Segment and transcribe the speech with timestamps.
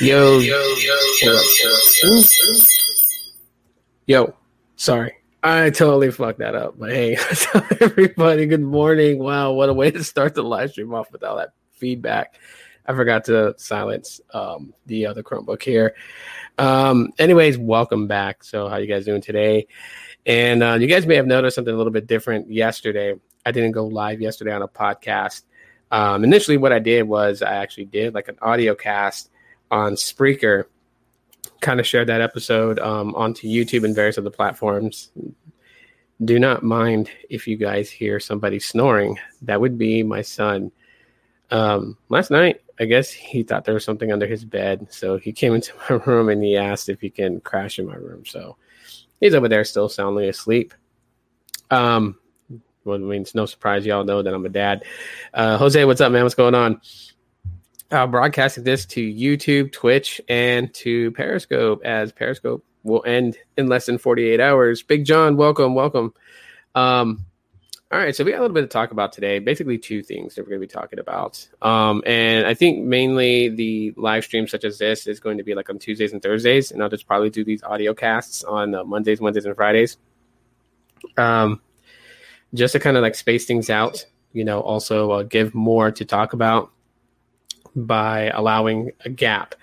[0.00, 0.96] Yo, yo, yo,
[4.06, 4.34] yo.
[4.76, 6.78] Sorry, I totally fucked that up.
[6.78, 7.16] But hey,
[7.80, 9.18] everybody, good morning.
[9.18, 12.36] Wow, what a way to start the live stream off with all that feedback.
[12.86, 15.96] I forgot to silence um, the other Chromebook here.
[16.58, 18.44] Um, anyways, welcome back.
[18.44, 19.66] So, how you guys doing today?
[20.24, 23.14] And uh, you guys may have noticed something a little bit different yesterday.
[23.44, 25.42] I didn't go live yesterday on a podcast.
[25.90, 29.30] Um, initially, what I did was I actually did like an audio cast
[29.70, 30.64] on Spreaker.
[31.60, 35.10] Kind of shared that episode um, onto YouTube and various other platforms.
[36.24, 39.18] Do not mind if you guys hear somebody snoring.
[39.42, 40.72] That would be my son.
[41.50, 45.32] Um, last night, I guess he thought there was something under his bed, so he
[45.32, 48.24] came into my room and he asked if he can crash in my room.
[48.24, 48.56] So
[49.20, 50.74] he's over there still soundly asleep.
[51.70, 52.18] Um,
[52.84, 54.84] well, I mean, it's no surprise y'all know that I'm a dad.
[55.34, 56.22] Uh, Jose, what's up, man?
[56.22, 56.80] What's going on?
[57.90, 63.86] Uh, broadcasting this to YouTube, Twitch, and to Periscope as Periscope will end in less
[63.86, 64.82] than 48 hours.
[64.82, 66.12] Big John, welcome, welcome.
[66.74, 67.24] Um,
[67.90, 69.38] all right, so we got a little bit to talk about today.
[69.38, 71.48] Basically, two things that we're going to be talking about.
[71.62, 75.54] Um, and I think mainly the live stream such as this is going to be
[75.54, 78.84] like on Tuesdays and Thursdays, and I'll just probably do these audio casts on uh,
[78.84, 79.96] Mondays, Wednesdays, and Fridays.
[81.16, 81.62] Um,
[82.52, 84.04] just to kind of like space things out,
[84.34, 86.70] you know, also uh, give more to talk about
[87.74, 89.54] by allowing a gap.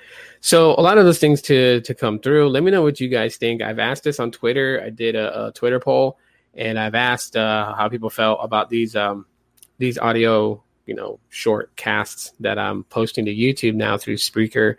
[0.42, 2.50] So a lot of those things to to come through.
[2.50, 3.62] Let me know what you guys think.
[3.62, 4.82] I've asked this on Twitter.
[4.84, 6.18] I did a, a Twitter poll,
[6.54, 9.26] and I've asked uh, how people felt about these um,
[9.78, 14.76] these audio, you know, short casts that I'm posting to YouTube now through Spreaker.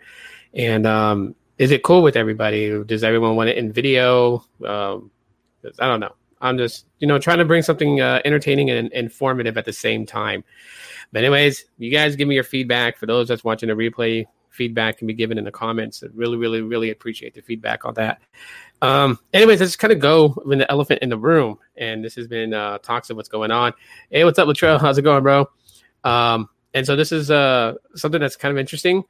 [0.53, 2.83] And um, is it cool with everybody?
[2.83, 4.45] Does everyone want it in video?
[4.65, 5.11] Um,
[5.79, 6.15] I don't know.
[6.41, 10.05] I'm just you know trying to bring something uh, entertaining and informative at the same
[10.05, 10.43] time.
[11.11, 12.97] But anyways, you guys give me your feedback.
[12.97, 16.03] For those that's watching the replay, feedback can be given in the comments.
[16.03, 18.19] I really, really, really appreciate the feedback on that.
[18.81, 21.59] Um, anyways, let's kind of go with the elephant in the room.
[21.77, 23.73] And this has been uh, talks of what's going on.
[24.09, 24.81] Hey, what's up, Latrell?
[24.81, 25.49] How's it going, bro?
[26.03, 29.03] Um, and so this is uh, something that's kind of interesting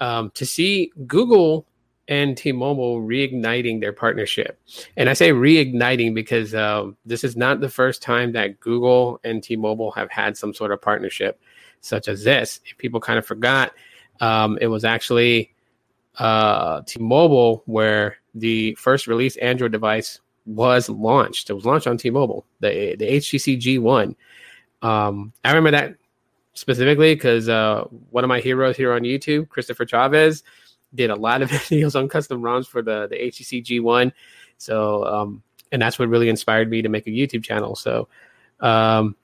[0.00, 1.66] um, to see Google
[2.08, 4.60] and T-Mobile reigniting their partnership.
[4.96, 9.42] And I say reigniting because uh, this is not the first time that Google and
[9.42, 11.40] T-Mobile have had some sort of partnership
[11.80, 12.60] such as this.
[12.66, 13.72] If people kind of forgot,
[14.20, 15.54] um, it was actually
[16.18, 21.50] uh, T-Mobile where the first release Android device was launched.
[21.50, 24.14] It was launched on T-Mobile, the the HTC G1.
[24.82, 25.96] Um, I remember that
[26.52, 30.42] specifically because uh, one of my heroes here on YouTube, Christopher Chavez,
[30.94, 34.12] did a lot of videos on custom ROMs for the the HTC G1.
[34.58, 37.74] So um, and that's what really inspired me to make a YouTube channel.
[37.74, 38.08] So
[38.60, 39.16] um,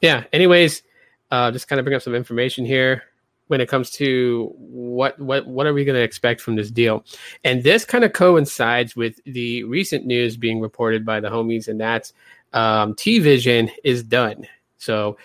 [0.00, 0.24] yeah.
[0.32, 0.82] Anyways,
[1.30, 3.02] uh, just kind of bring up some information here
[3.48, 7.04] when it comes to what what what are we going to expect from this deal
[7.44, 11.80] and this kind of coincides with the recent news being reported by the homies and
[11.80, 12.12] that's
[12.52, 14.46] um, t-vision is done
[14.78, 15.16] so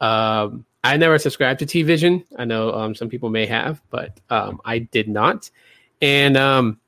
[0.00, 2.24] um, I never subscribed to T Vision.
[2.36, 5.50] I know um, some people may have, but um, I did not.
[6.00, 6.80] And um,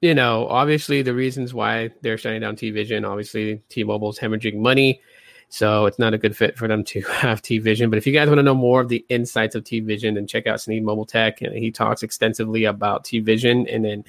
[0.00, 3.04] you know, obviously the reasons why they're shutting down T Vision.
[3.04, 5.00] Obviously, T Mobile's hemorrhaging money,
[5.48, 7.90] so it's not a good fit for them to have T Vision.
[7.90, 10.26] But if you guys want to know more of the insights of T Vision, then
[10.26, 11.42] check out Sneed Mobile Tech.
[11.42, 14.04] And he talks extensively about T Vision, and then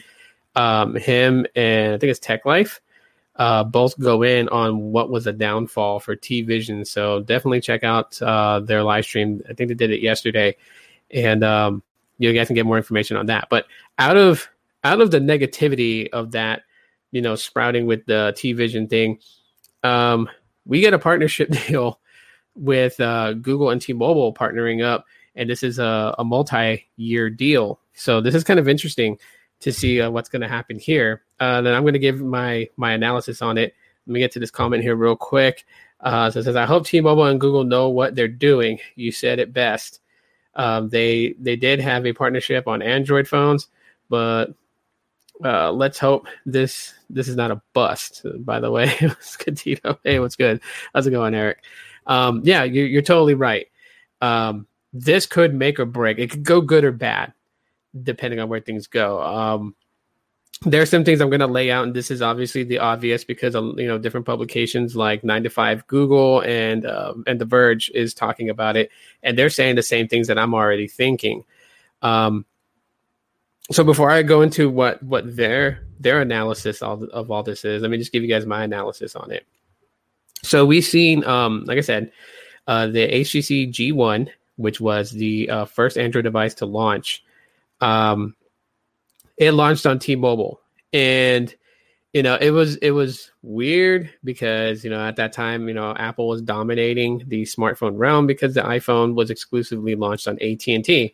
[0.55, 2.79] um, him and I think it's Tech Life
[3.39, 6.83] uh, both go in on what was a downfall for T Vision.
[6.83, 9.41] So definitely check out uh, their live stream.
[9.49, 10.57] I think they did it yesterday,
[11.09, 11.81] and um,
[12.17, 13.47] you guys can get more information on that.
[13.49, 13.65] But
[13.97, 14.49] out of
[14.83, 16.63] out of the negativity of that,
[17.11, 19.19] you know, sprouting with the T Vision thing,
[19.83, 20.29] um,
[20.65, 22.01] we get a partnership deal
[22.55, 27.79] with uh, Google and T-Mobile partnering up, and this is a, a multi-year deal.
[27.93, 29.17] So this is kind of interesting
[29.61, 31.23] to see uh, what's going to happen here.
[31.39, 33.75] Uh, then I'm going to give my my analysis on it.
[34.07, 35.65] Let me get to this comment here real quick.
[35.99, 39.39] Uh, so it says, "I hope T-Mobile and Google know what they're doing." You said
[39.39, 39.99] it best.
[40.55, 43.67] Um, they they did have a partnership on Android phones,
[44.09, 44.53] but
[45.43, 48.25] uh, let's hope this this is not a bust.
[48.39, 49.99] By the way, it's good, Tito.
[50.03, 50.61] Hey, what's good?
[50.93, 51.63] How's it going, Eric?
[52.07, 53.67] Um, yeah, you're, you're totally right.
[54.21, 56.17] Um, this could make or break.
[56.17, 57.33] It could go good or bad
[58.03, 59.21] depending on where things go.
[59.21, 59.75] Um,
[60.63, 63.23] there are some things I'm going to lay out, and this is obviously the obvious
[63.23, 67.89] because you know different publications like Nine to Five, Google, and uh, and The Verge
[67.95, 68.91] is talking about it,
[69.23, 71.45] and they're saying the same things that I'm already thinking.
[72.01, 72.45] Um,
[73.71, 77.81] so before I go into what what their their analysis of, of all this is,
[77.81, 79.45] let me just give you guys my analysis on it.
[80.43, 82.11] So we've seen, um, like I said,
[82.67, 87.23] uh, the HTC G1, which was the uh, first Android device to launch
[87.81, 88.35] um,
[89.37, 90.59] it launched on T-Mobile,
[90.93, 91.53] and
[92.13, 95.93] you know it was it was weird because you know at that time you know
[95.95, 100.83] Apple was dominating the smartphone realm because the iPhone was exclusively launched on AT and
[100.83, 101.13] T,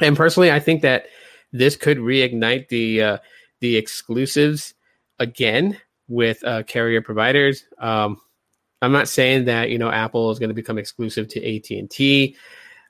[0.00, 1.06] and personally, I think that
[1.52, 3.18] this could reignite the uh,
[3.60, 4.74] the exclusives
[5.18, 5.78] again
[6.08, 7.64] with uh, carrier providers.
[7.78, 8.20] Um,
[8.82, 11.90] I'm not saying that you know Apple is going to become exclusive to AT and
[11.90, 12.36] T.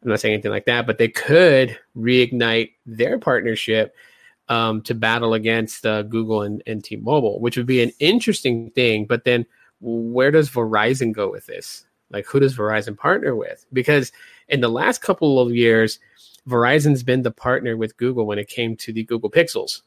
[0.02, 3.94] I'm not saying anything like that, but they could reignite their partnership
[4.48, 9.06] um, to battle against uh, Google and, and T-Mobile, which would be an interesting thing.
[9.06, 9.46] But then,
[9.80, 11.86] where does Verizon go with this?
[12.10, 13.66] Like, who does Verizon partner with?
[13.72, 14.12] Because
[14.48, 15.98] in the last couple of years,
[16.48, 19.82] Verizon's been the partner with Google when it came to the Google Pixels,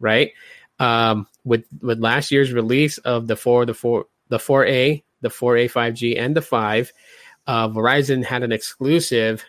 [0.00, 0.32] right?
[0.80, 5.70] Um, with with last year's release of the four, the four, the 4A, the 4A
[5.70, 6.92] 5G, and the 5,
[7.50, 9.44] uh, Verizon had an exclusive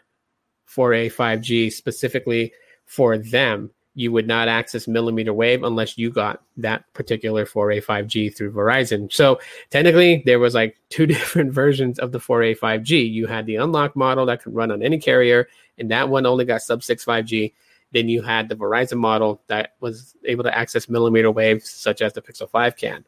[0.66, 2.52] for a 5G specifically
[2.88, 3.70] for them.
[3.94, 9.14] You would not access millimeter wave unless you got that particular 4A 5G through Verizon.
[9.14, 9.40] So
[9.70, 13.08] technically, there was like two different versions of the 4A 5G.
[13.08, 16.46] You had the unlocked model that could run on any carrier, and that one only
[16.46, 17.54] got sub 6 5G.
[17.92, 22.14] Then you had the Verizon model that was able to access millimeter waves, such as
[22.14, 23.06] the Pixel 5 can.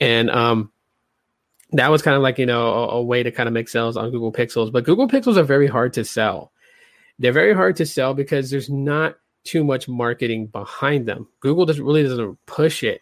[0.00, 0.72] And um,
[1.72, 3.96] that was kind of like, you know, a, a way to kind of make sales
[3.96, 4.70] on Google Pixels.
[4.72, 6.52] But Google Pixels are very hard to sell.
[7.18, 11.28] They're very hard to sell because there's not too much marketing behind them.
[11.40, 13.00] Google doesn't really doesn't push it.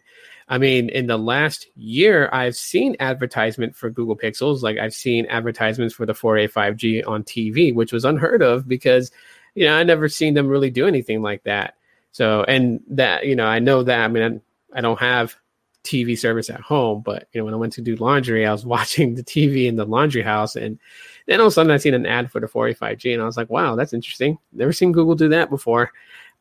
[0.48, 4.62] I mean, in the last year, I've seen advertisement for Google Pixels.
[4.62, 9.10] Like I've seen advertisements for the 4A 5G on TV, which was unheard of because
[9.54, 11.74] you know, I never seen them really do anything like that.
[12.12, 14.42] So, and that, you know, I know that, I mean,
[14.74, 15.36] I, I don't have
[15.84, 18.66] TV service at home, but, you know, when I went to do laundry, I was
[18.76, 20.78] watching the TV in the laundry house and
[21.26, 23.36] then all of a sudden I seen an ad for the 4A5G and I was
[23.36, 24.38] like, wow, that's interesting.
[24.52, 25.90] Never seen Google do that before.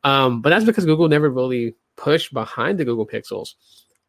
[0.03, 3.55] Um, but that's because Google never really pushed behind the Google Pixels.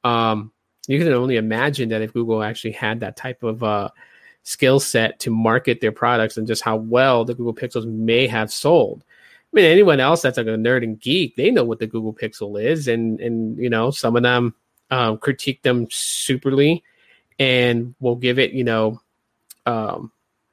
[0.05, 0.53] Um,
[0.89, 3.91] you can only imagine that if Google actually had that type of, uh,
[4.45, 8.53] skill set to market their products and just how well the Google Pixels may have
[8.53, 9.05] sold.
[9.53, 12.15] I mean, anyone else that's like a nerd and geek, they know what the Google
[12.15, 14.55] Pixel is, and and you know some of them
[14.93, 16.83] um, critique them superly,
[17.39, 19.01] and will give it you know
[19.67, 20.13] um,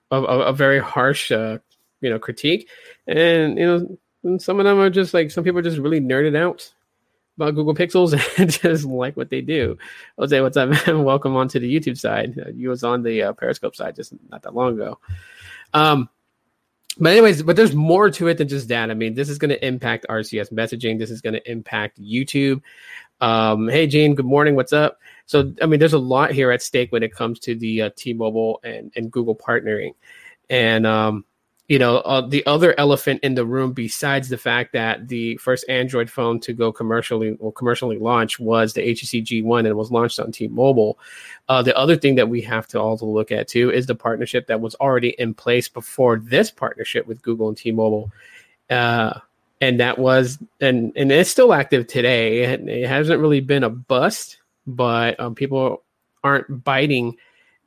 [0.10, 1.60] a, a, very harsh uh,
[2.02, 2.70] you know critique,
[3.06, 6.00] and you know and some of them are just like some people are just really
[6.00, 6.74] nerded out
[7.36, 9.78] about Google Pixels and just like what they do.
[10.18, 11.04] Jose, what's up, man?
[11.04, 12.40] Welcome onto the YouTube side.
[12.40, 15.00] Uh, you was on the uh, Periscope side just not that long ago.
[15.74, 16.10] Um,
[16.98, 18.92] but anyways, but there's more to it than just that.
[18.92, 21.00] I mean, this is going to impact RCS messaging.
[21.00, 22.62] This is going to impact YouTube.
[23.22, 24.56] Um, hey, Gene, good morning.
[24.56, 25.00] What's up?
[25.26, 27.90] So, I mean, there's a lot here at stake when it comes to the uh,
[27.96, 29.94] T-Mobile and, and Google partnering.
[30.50, 31.26] And um,
[31.70, 35.66] you know, uh, the other elephant in the room, besides the fact that the first
[35.70, 40.20] Android phone to go commercially or commercially launch was the HTC G1 and was launched
[40.20, 40.98] on T-Mobile.
[41.48, 44.48] Uh, the other thing that we have to also look at too is the partnership
[44.48, 48.12] that was already in place before this partnership with Google and T-Mobile.
[48.72, 49.20] Uh,
[49.62, 52.44] and that was and and it's still active today.
[52.44, 55.84] It, it hasn't really been a bust, but um, people
[56.24, 57.18] aren't biting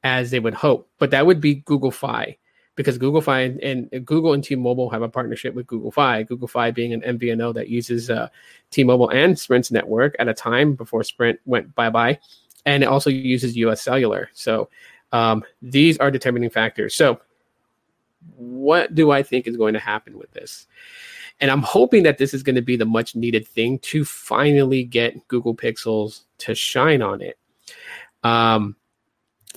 [0.04, 0.88] as they would hope.
[0.98, 2.36] But that would be Google Fi
[2.74, 6.22] because Google Fi and, and, Google and T-Mobile have a partnership with Google Fi.
[6.22, 8.28] Google Fi being an MVNO that uses uh,
[8.70, 12.18] T-Mobile and Sprint's network at a time before Sprint went bye bye,
[12.64, 13.82] and it also uses U.S.
[13.82, 14.30] Cellular.
[14.32, 14.70] So
[15.12, 16.94] um, these are determining factors.
[16.94, 17.20] So
[18.36, 20.66] what do I think is going to happen with this?
[21.42, 24.84] And I'm hoping that this is going to be the much needed thing to finally
[24.84, 27.36] get Google Pixels to shine on it.
[28.22, 28.76] Um,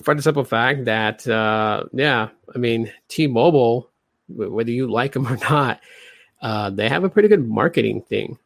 [0.02, 3.88] for the simple fact that, uh, yeah, I mean, T-Mobile,
[4.28, 5.80] whether you like them or not,
[6.42, 8.36] uh, they have a pretty good marketing thing.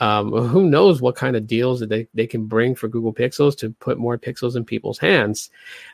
[0.00, 3.56] Um, who knows what kind of deals that they, they can bring for Google Pixels
[3.58, 5.50] to put more pixels in people's hands.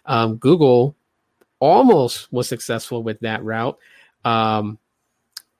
[0.06, 0.94] Um, Google
[1.58, 3.78] almost was successful with that route,
[4.24, 4.78] um,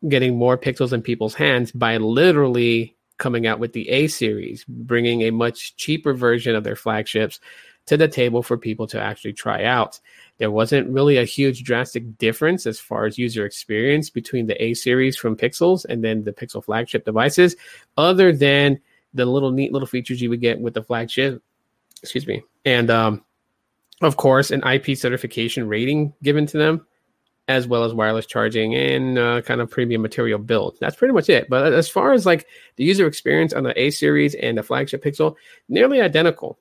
[0.08, 5.23] getting more pixels in people's hands by literally coming out with the A series, bringing
[5.23, 7.40] a much cheaper version of their flagships
[7.87, 10.00] to the table for people to actually try out.
[10.38, 14.75] There wasn't really a huge drastic difference as far as user experience between the A
[14.75, 17.56] series from Pixels and then the Pixel flagship devices,
[17.96, 18.80] other than
[19.12, 21.42] the little neat little features you would get with the flagship.
[22.02, 22.42] Excuse me.
[22.64, 23.25] And um,
[24.02, 26.87] of course, an IP certification rating given to them,
[27.48, 30.78] as well as wireless charging and uh, kind of premium material build.
[30.80, 31.48] That's pretty much it.
[31.50, 32.46] But as far as like
[32.76, 35.36] the user experience on the A series and the flagship Pixel,
[35.68, 36.58] nearly identical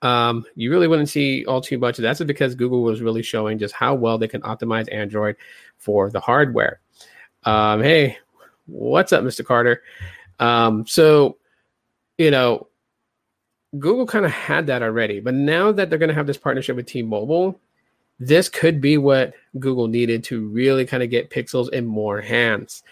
[0.00, 1.96] um, you really wouldn't see all too much.
[1.96, 5.34] That's because Google was really showing just how well they can optimize Android
[5.76, 6.78] for the hardware.
[7.42, 8.16] Um, hey,
[8.68, 9.44] What's up, Mr.
[9.44, 9.82] Carter?
[10.38, 11.38] Um, so,
[12.18, 12.68] you know,
[13.78, 16.76] Google kind of had that already, but now that they're going to have this partnership
[16.76, 17.58] with T-Mobile,
[18.18, 22.82] this could be what Google needed to really kind of get Pixels in more hands.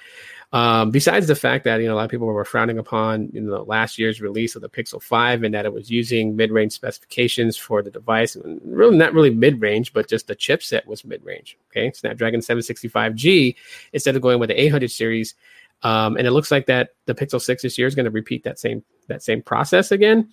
[0.53, 3.41] Um, besides the fact that you know a lot of people were frowning upon you
[3.41, 7.57] know last year's release of the Pixel 5 and that it was using mid-range specifications
[7.57, 11.59] for the device, really not really mid-range, but just the chipset was mid-range.
[11.71, 13.57] Okay, Snapdragon 765G
[13.93, 15.35] instead of going with the 800 series,
[15.83, 18.45] um, and it looks like that the Pixel 6 this year is going to repeat
[18.45, 20.31] that same that same process again.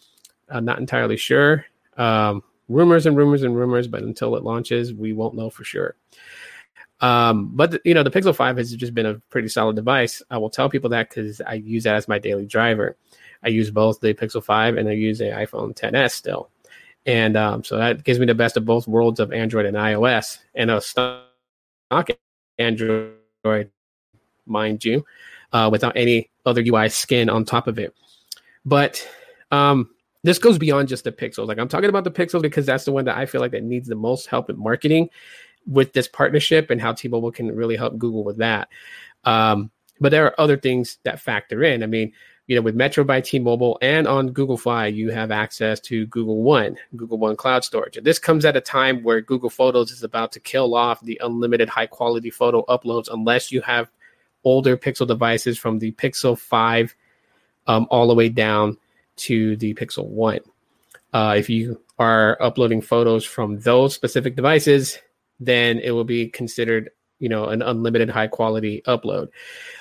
[0.48, 1.66] I'm not entirely sure.
[1.98, 5.96] Um, rumors and rumors and rumors, but until it launches, we won't know for sure.
[7.02, 10.22] Um, but the, you know, the Pixel 5 has just been a pretty solid device.
[10.30, 12.96] I will tell people that because I use that as my daily driver.
[13.44, 16.50] I use both the Pixel 5 and I use a iPhone 10s still.
[17.06, 20.40] And um, so that gives me the best of both worlds of Android and iOS
[20.56, 21.28] and a stock
[22.58, 23.72] Android,
[24.46, 25.06] mind you,
[25.52, 27.94] uh, without any other UI skin on top of it.
[28.66, 29.06] But
[29.52, 29.90] um,
[30.24, 31.48] this goes beyond just the pixels.
[31.48, 33.64] Like I'm talking about the pixels because that's the one that I feel like that
[33.64, 35.10] needs the most help in marketing
[35.68, 38.70] with this partnership and how T-Mobile can really help Google with that.
[39.26, 41.84] Um, but there are other things that factor in.
[41.84, 42.12] I mean,
[42.48, 46.44] you know, with Metro by T-Mobile and on Google Fi, you have access to Google
[46.44, 47.96] One, Google One Cloud Storage.
[47.96, 51.20] And this comes at a time where Google Photos is about to kill off the
[51.24, 53.90] unlimited high quality photo uploads unless you have
[54.44, 56.94] older Pixel devices from the Pixel 5
[57.68, 58.78] um, all the way down
[59.18, 60.40] to the Pixel 1.
[61.14, 64.98] Uh, if you are uploading photos from those specific devices,
[65.40, 66.90] then it will be considered
[67.20, 69.30] you know an unlimited high quality upload.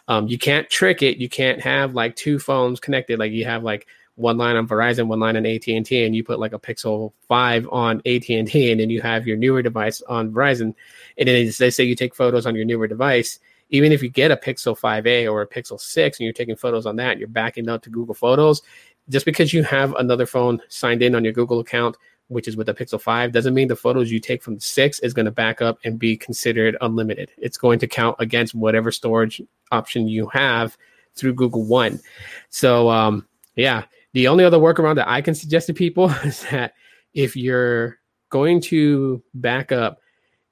[0.08, 1.18] Um, you can't trick it.
[1.18, 3.18] You can't have like two phones connected.
[3.18, 3.86] Like you have like
[4.16, 7.66] one line on verizon one line on at&t and you put like a pixel 5
[7.72, 10.74] on at&t and then you have your newer device on verizon.
[11.16, 13.38] And then they say you take photos on your newer device.
[13.70, 16.84] Even if you get a pixel 5a or a pixel 6 and you're taking photos
[16.84, 18.60] on that and you're backing up to google photos
[19.08, 21.96] just because you have another phone signed in on your Google account,
[22.28, 24.98] which is with the Pixel 5, doesn't mean the photos you take from the 6
[25.00, 27.30] is going to back up and be considered unlimited.
[27.36, 30.76] It's going to count against whatever storage option you have
[31.14, 32.00] through Google One.
[32.48, 36.74] So, um, yeah, the only other workaround that I can suggest to people is that
[37.14, 37.98] if you're
[38.30, 39.98] going to back up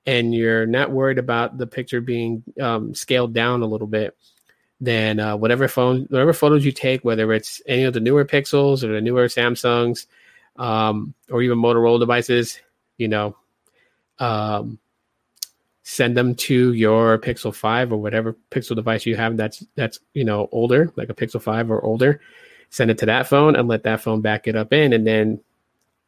[0.06, 4.16] and you're not worried about the picture being um, scaled down a little bit,
[4.80, 8.82] then uh, whatever phone, whatever photos you take, whether it's any of the newer Pixels
[8.82, 10.06] or the newer Samsungs,
[10.56, 12.60] um, or even Motorola devices,
[12.96, 13.36] you know,
[14.18, 14.78] um,
[15.82, 20.24] send them to your Pixel Five or whatever Pixel device you have that's that's you
[20.24, 22.20] know older, like a Pixel Five or older.
[22.70, 25.40] Send it to that phone and let that phone back it up in, and then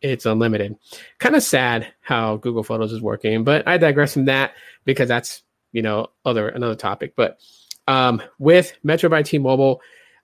[0.00, 0.76] it's unlimited.
[1.18, 4.52] Kind of sad how Google Photos is working, but I digress from that
[4.84, 7.14] because that's you know other another topic.
[7.16, 7.38] But
[7.86, 9.80] um, with Metro by T-Mobile,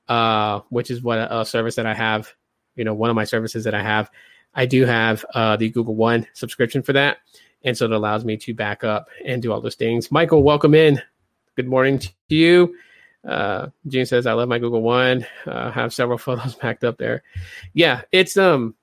[0.09, 2.33] uh, which is what a, a, service that I have,
[2.77, 4.11] you know, one of my services that I have,
[4.55, 7.19] I do have uh, the Google One subscription for that,
[7.63, 10.11] and so it allows me to back up and do all those things.
[10.11, 11.01] Michael, welcome in.
[11.57, 12.75] Good morning to you.
[13.27, 15.27] Uh, Gene says, "I love my Google One.
[15.47, 17.23] Uh, have several photos backed up there.
[17.75, 18.75] Yeah, it's um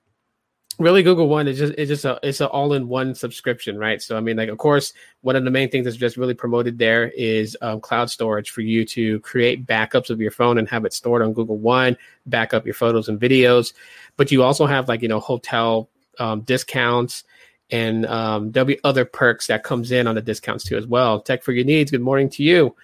[0.78, 4.02] really google one is just it's just a it's an all-in-one subscription right?
[4.02, 4.92] So i mean like of course
[5.22, 8.60] one of the main things that's just really promoted there is um, cloud storage for
[8.60, 12.52] you to create backups of your phone and have it stored on google one back
[12.52, 13.72] up your photos and videos.
[14.16, 17.24] But you also have like you know hotel um, discounts
[17.70, 21.20] and um, there'll be other perks that comes in on the discounts too as well.
[21.20, 22.74] Tech for your needs good morning to you.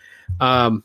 [0.40, 0.84] Um,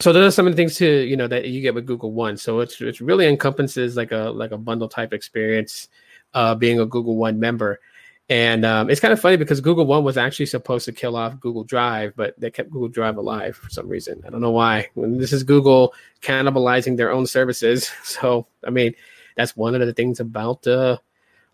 [0.00, 2.12] so those are some of the things to you know that you get with google
[2.12, 2.36] one.
[2.36, 5.88] So it's it really encompasses like a like a bundle type experience
[6.36, 7.80] uh, being a Google One member.
[8.28, 11.40] And um, it's kind of funny because Google One was actually supposed to kill off
[11.40, 14.22] Google Drive, but they kept Google Drive alive for some reason.
[14.26, 14.88] I don't know why.
[14.96, 18.94] This is Google cannibalizing their own services, so I mean,
[19.36, 20.98] that's one of the things about uh,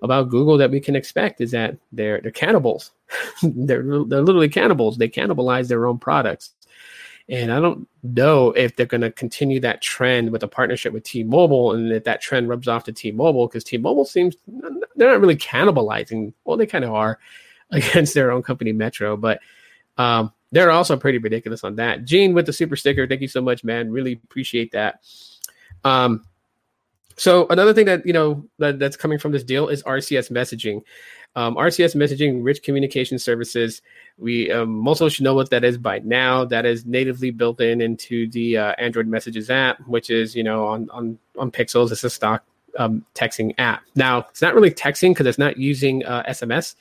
[0.03, 2.91] about Google that we can expect is that they're they're cannibals.
[3.43, 4.97] they're they're literally cannibals.
[4.99, 6.53] They cannibalize their own products.
[7.29, 11.05] And I don't know if they're going to continue that trend with a partnership with
[11.05, 15.37] T-Mobile, and if that trend rubs off to T-Mobile because T-Mobile seems they're not really
[15.37, 16.33] cannibalizing.
[16.45, 17.19] Well, they kind of are
[17.71, 19.41] against their own company, Metro, but
[19.99, 22.05] um, they're also pretty ridiculous on that.
[22.05, 23.91] Gene with the super sticker, thank you so much, man.
[23.91, 25.01] Really appreciate that.
[25.85, 26.25] Um,
[27.17, 30.83] so another thing that you know that, that's coming from this deal is RCS messaging.
[31.35, 33.81] Um, RCS messaging, rich communication services.
[34.19, 36.45] We um, most of us should know what that is by now.
[36.45, 40.67] That is natively built in into the uh, Android Messages app, which is you know
[40.67, 41.91] on on on Pixels.
[41.91, 42.45] It's a stock
[42.79, 43.83] um, texting app.
[43.95, 46.75] Now it's not really texting because it's not using uh, SMS.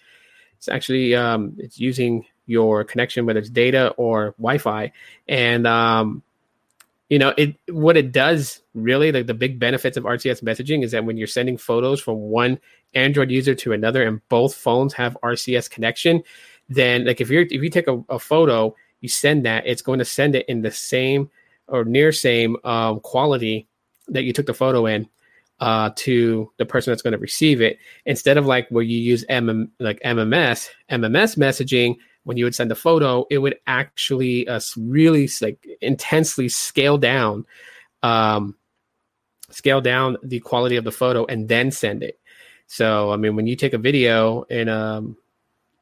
[0.57, 4.91] It's actually um, it's using your connection, whether it's data or Wi-Fi,
[5.27, 6.23] and um,
[7.11, 10.91] you know, it what it does really, like the big benefits of RCS messaging is
[10.91, 12.57] that when you're sending photos from one
[12.93, 16.23] Android user to another and both phones have RCS connection,
[16.69, 19.99] then like if you're if you take a, a photo, you send that, it's going
[19.99, 21.29] to send it in the same
[21.67, 23.67] or near same um, quality
[24.07, 25.05] that you took the photo in
[25.59, 27.77] uh, to the person that's going to receive it.
[28.05, 32.71] Instead of like where you use M like MMS MMS messaging when you would send
[32.71, 37.45] a photo, it would actually uh, really like intensely scale down,
[38.03, 38.55] um,
[39.49, 42.19] scale down the quality of the photo and then send it.
[42.67, 45.17] So, I mean, when you take a video in um,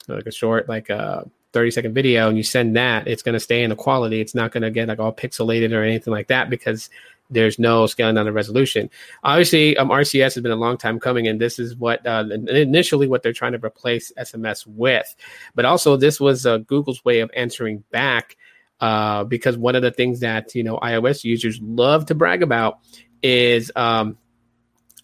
[0.08, 3.40] like a short, like a 30 second video and you send that, it's going to
[3.40, 4.22] stay in the quality.
[4.22, 6.90] It's not going to get like all pixelated or anything like that because
[7.30, 8.90] there's no scaling down the resolution.
[9.24, 13.08] Obviously, um, RCS has been a long time coming, and this is what uh, initially
[13.08, 15.16] what they're trying to replace SMS with.
[15.56, 18.36] But also, this was uh, Google's way of answering back
[18.82, 22.80] uh, because one of the things that you know iOS users love to brag about
[23.22, 24.18] is um,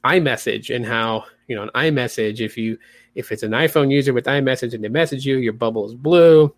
[0.03, 2.77] iMessage and how you know an iMessage if you
[3.13, 6.53] if it's an iPhone user with iMessage and they message you, your bubble is blue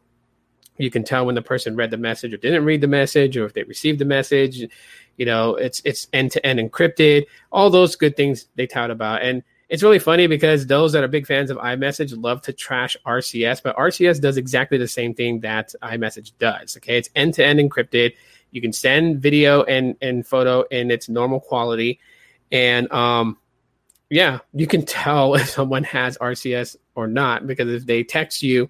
[0.78, 3.46] you can tell when the person read the message or didn't read the message or
[3.46, 4.68] if they received the message
[5.18, 9.22] you know it's it's end to end encrypted all those good things they tout about
[9.22, 12.96] and it's really funny because those that are big fans of iMessage love to trash
[13.06, 16.78] RCS, but RCS does exactly the same thing that iMessage does.
[16.78, 18.14] Okay, it's end to end encrypted.
[18.52, 22.00] You can send video and and photo in its normal quality,
[22.52, 23.38] and um,
[24.10, 28.70] yeah, you can tell if someone has RCS or not because if they text you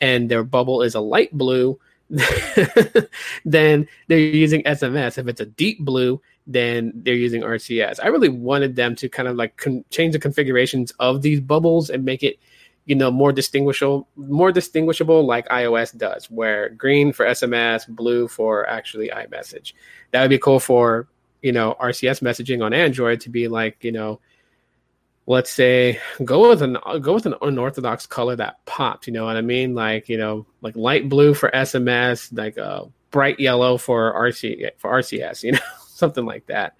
[0.00, 1.78] and their bubble is a light blue,
[3.44, 5.18] then they're using SMS.
[5.18, 7.98] If it's a deep blue, then they're using RCS.
[8.02, 11.90] I really wanted them to kind of like con- change the configurations of these bubbles
[11.90, 12.38] and make it,
[12.84, 18.68] you know, more distinguishable, more distinguishable like iOS does, where green for SMS, blue for
[18.68, 19.72] actually iMessage.
[20.12, 21.08] That would be cool for
[21.42, 24.20] you know RCS messaging on Android to be like you know
[25.26, 29.36] let's say go with an go with an unorthodox color that pops you know what
[29.36, 29.74] i mean?
[29.74, 34.70] Like you know like light blue for sms like a uh, bright yellow for rc
[34.78, 35.58] for rcs you know
[35.88, 36.76] something like that.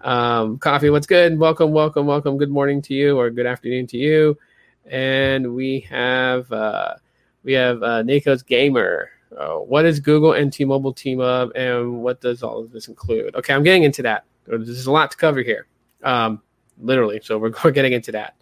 [0.00, 1.38] Um, coffee what's good?
[1.38, 2.38] Welcome welcome welcome.
[2.38, 4.38] Good morning to you or good afternoon to you.
[4.86, 6.94] And we have uh
[7.42, 9.10] we have uh Nico's gamer.
[9.36, 13.34] Uh, what is google and t-mobile team up and what does all of this include?
[13.34, 14.24] Okay i'm getting into that.
[14.46, 15.66] There's a lot to cover here.
[16.02, 16.42] Um
[16.80, 17.20] literally.
[17.22, 18.36] So we're, getting into that.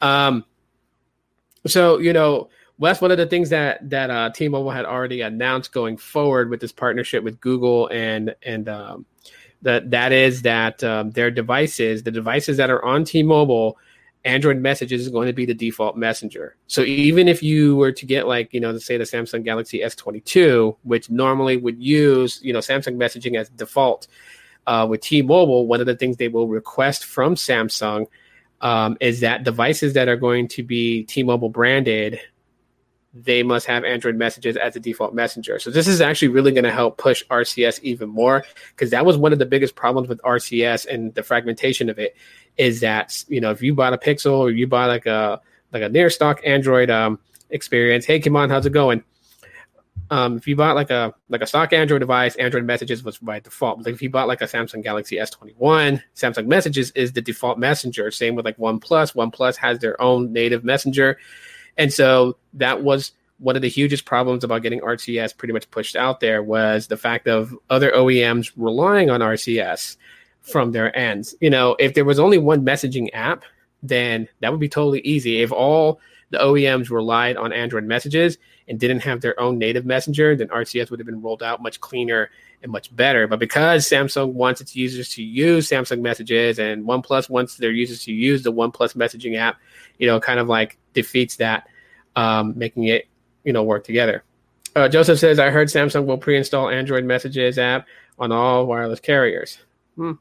[0.00, 0.44] Um,
[1.66, 5.72] so you know, Wes, one of the things that that uh, T-Mobile had already announced
[5.72, 9.06] going forward with this partnership with Google and and um,
[9.62, 13.78] that that is that um, their devices, the devices that are on T-Mobile,
[14.24, 16.56] Android messages is going to be the default messenger.
[16.66, 20.76] So even if you were to get like, you know, say the Samsung Galaxy S22,
[20.82, 24.06] which normally would use, you know, Samsung messaging as default,
[24.66, 28.06] uh, with T-Mobile, one of the things they will request from Samsung
[28.60, 32.20] um, is that devices that are going to be T-Mobile branded,
[33.14, 35.58] they must have Android messages as a default messenger.
[35.58, 39.16] So this is actually really going to help push RCS even more because that was
[39.16, 42.16] one of the biggest problems with RCS and the fragmentation of it
[42.56, 45.40] is that you know if you bought a Pixel or you bought like a
[45.72, 47.18] like a near stock Android um,
[47.50, 49.02] experience, hey, come on, how's it going?
[50.12, 53.40] Um, if you bought like a like a stock Android device, Android Messages was by
[53.40, 53.82] default.
[53.82, 58.10] But if you bought like a Samsung Galaxy S21, Samsung Messages is the default messenger.
[58.10, 59.14] Same with like OnePlus.
[59.14, 61.16] OnePlus has their own native messenger,
[61.78, 65.96] and so that was one of the hugest problems about getting RCS pretty much pushed
[65.96, 69.96] out there was the fact of other OEMs relying on RCS
[70.42, 71.34] from their ends.
[71.40, 73.44] You know, if there was only one messaging app,
[73.82, 75.40] then that would be totally easy.
[75.40, 78.36] If all the OEMs relied on Android messages
[78.68, 81.80] and didn't have their own native messenger, then RCS would have been rolled out much
[81.80, 82.30] cleaner
[82.62, 83.26] and much better.
[83.26, 88.04] But because Samsung wants its users to use Samsung messages and OnePlus wants their users
[88.04, 89.56] to use the OnePlus messaging app,
[89.98, 91.66] you know, kind of like defeats that,
[92.16, 93.08] um, making it,
[93.44, 94.22] you know, work together.
[94.74, 97.86] Uh, Joseph says, I heard Samsung will pre install Android messages app
[98.18, 99.58] on all wireless carriers.
[99.96, 100.12] Hmm.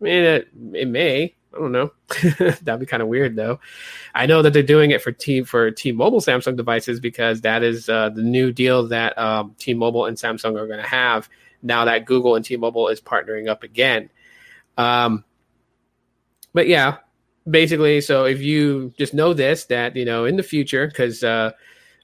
[0.00, 1.34] I mean, it, it may.
[1.54, 1.90] I don't know.
[2.62, 3.58] That'd be kind of weird though.
[4.14, 7.88] I know that they're doing it for T for T-Mobile Samsung devices because that is
[7.88, 11.28] uh, the new deal that um, T-Mobile and Samsung are going to have
[11.62, 14.10] now that Google and T-Mobile is partnering up again.
[14.78, 15.24] Um,
[16.54, 16.98] but yeah,
[17.48, 21.50] basically, so if you just know this, that you know in the future, because uh,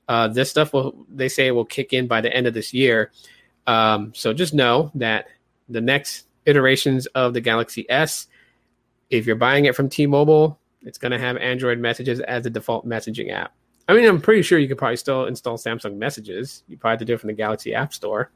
[0.09, 3.13] uh, this stuff will they say will kick in by the end of this year.
[3.67, 5.27] Um, so just know that
[5.69, 8.29] the next iterations of the Galaxy S
[9.11, 12.87] if you're buying it from T-Mobile, it's going to have Android messages as the default
[12.87, 13.53] messaging app.
[13.89, 16.65] I mean, I'm pretty sure you could probably still install Samsung Messages.
[16.69, 18.31] You probably have to do it from the Galaxy App Store,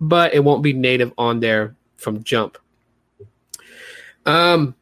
[0.00, 2.58] but it won't be native on there from jump.
[4.26, 4.74] Um,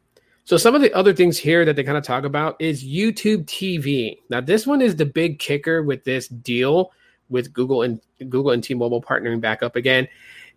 [0.43, 3.45] so some of the other things here that they kind of talk about is YouTube
[3.45, 4.19] TV.
[4.29, 6.91] Now this one is the big kicker with this deal
[7.29, 10.07] with Google and Google and T-Mobile partnering back up again.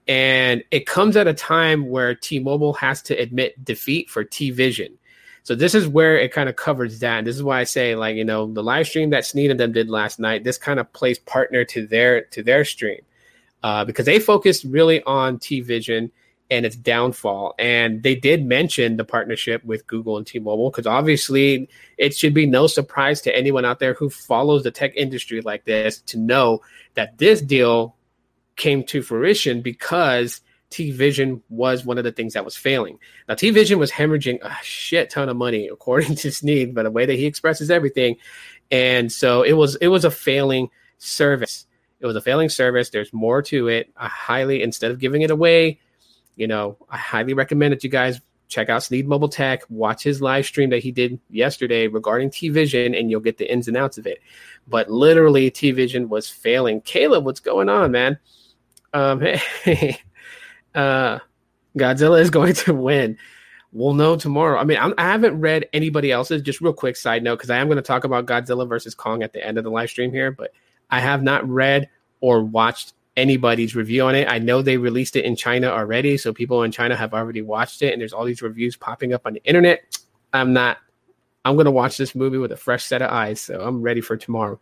[0.09, 4.99] And it comes at a time where T-Mobile has to admit defeat for T-Vision.
[5.43, 7.19] So this is where it kind of covers that.
[7.19, 9.61] And this is why I say, like, you know, the live stream that Sneed and
[9.61, 13.01] them did last night, this kind of plays partner to their to their stream.
[13.63, 16.13] Uh, because they focused really on T-Vision
[16.51, 17.55] and its downfall.
[17.59, 21.69] And they did mention the partnership with Google and T-Mobile because obviously
[21.99, 25.65] it should be no surprise to anyone out there who follows the tech industry like
[25.65, 26.63] this to know
[26.95, 27.97] that this deal
[28.59, 32.99] came to fruition because T Vision was one of the things that was failing.
[33.27, 36.91] Now, T Vision was hemorrhaging a shit ton of money, according to Sneed, by the
[36.91, 38.17] way that he expresses everything.
[38.71, 40.69] And so it was it was a failing
[40.99, 41.67] service.
[42.01, 42.91] It was a failing service.
[42.91, 43.91] There's more to it.
[43.97, 45.81] I highly, instead of giving it away,
[46.37, 50.23] you know, I highly recommend that you guys check out Sneed Mobile Tech, watch his
[50.23, 53.77] live stream that he did yesterday regarding T Vision, and you'll get the ins and
[53.77, 54.21] outs of it.
[54.67, 56.83] But literally, T Vision was failing.
[56.83, 58.19] Caleb, what's going on, man?
[58.93, 59.23] Um,
[60.75, 61.19] uh,
[61.77, 63.19] Godzilla is going to win.
[63.73, 64.59] We'll know tomorrow.
[64.59, 66.43] I mean, I'm, I have not read anybody else's.
[66.43, 69.23] Just real quick side note, because I am going to talk about Godzilla versus Kong
[69.23, 70.53] at the end of the live stream here, but
[70.91, 71.89] I have not read
[72.21, 74.29] or watched anybody's review on it.
[74.29, 77.83] I know they released it in China already, so people in China have already watched
[77.83, 79.99] it, and there's all these reviews popping up on the internet.
[80.33, 80.79] I'm not.
[81.49, 84.17] I'm to watch this movie with a fresh set of eyes, so I'm ready for
[84.17, 84.61] tomorrow.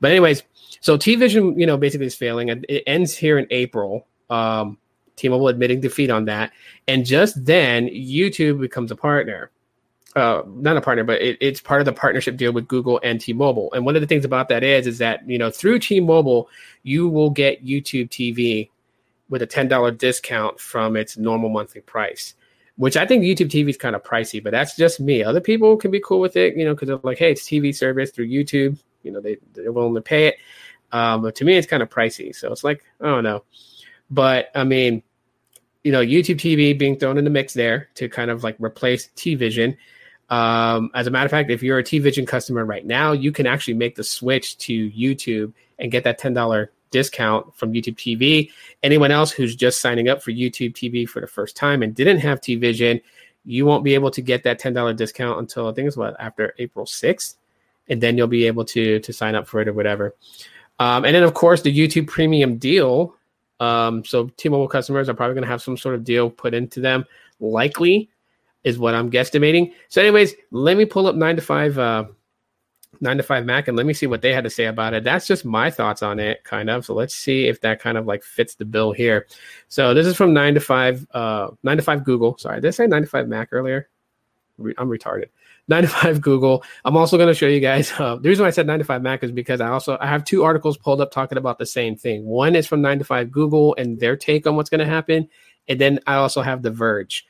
[0.00, 0.42] But anyways,
[0.80, 4.06] so T Vision, you know, basically is failing, it ends here in April.
[4.28, 4.78] Um,
[5.20, 6.52] T-Mobile admitting defeat on that,
[6.88, 9.50] and just then YouTube becomes a partner.
[10.16, 13.20] Uh, not a partner, but it, it's part of the partnership deal with Google and
[13.20, 13.70] T-Mobile.
[13.74, 16.48] And one of the things about that is, is that you know through T-Mobile,
[16.84, 18.70] you will get YouTube TV
[19.28, 22.34] with a ten dollar discount from its normal monthly price.
[22.80, 25.22] Which I think YouTube TV is kind of pricey, but that's just me.
[25.22, 27.74] Other people can be cool with it, you know, because they're like, hey, it's TV
[27.76, 28.78] service through YouTube.
[29.02, 30.36] You know, they they're willing to pay it.
[30.90, 32.34] Um, but to me, it's kind of pricey.
[32.34, 33.44] So it's like, I don't know.
[34.10, 35.02] But I mean,
[35.84, 39.10] you know, YouTube TV being thrown in the mix there to kind of like replace
[39.14, 39.76] T Vision.
[40.30, 43.30] Um, as a matter of fact, if you're a T Vision customer right now, you
[43.30, 47.96] can actually make the switch to YouTube and get that ten dollar discount from YouTube
[47.96, 48.50] TV.
[48.82, 52.18] Anyone else who's just signing up for YouTube TV for the first time and didn't
[52.18, 53.00] have T Vision,
[53.44, 56.16] you won't be able to get that ten dollar discount until I think it's what
[56.20, 57.36] after April sixth,
[57.88, 60.14] and then you'll be able to to sign up for it or whatever.
[60.78, 63.14] Um, and then of course the YouTube Premium deal
[63.60, 66.80] um, so T-Mobile customers are probably going to have some sort of deal put into
[66.80, 67.04] them.
[67.38, 68.08] Likely
[68.64, 69.72] is what I'm guesstimating.
[69.88, 72.06] So, anyways, let me pull up nine to five, uh,
[73.00, 75.04] nine to five Mac, and let me see what they had to say about it.
[75.04, 76.84] That's just my thoughts on it, kind of.
[76.84, 79.26] So let's see if that kind of like fits the bill here.
[79.68, 82.36] So this is from nine to five, uh, nine to five Google.
[82.38, 83.88] Sorry, did I say nine to five Mac earlier?
[84.78, 85.26] I'm retarded.
[85.70, 86.64] 9 to 5 Google.
[86.84, 87.92] I'm also going to show you guys.
[88.00, 90.24] Uh, the reason I said 9 to 5 Mac is because I also I have
[90.24, 92.24] two articles pulled up talking about the same thing.
[92.24, 95.28] One is from 9 to 5 Google and their take on what's going to happen,
[95.68, 97.26] and then I also have The Verge,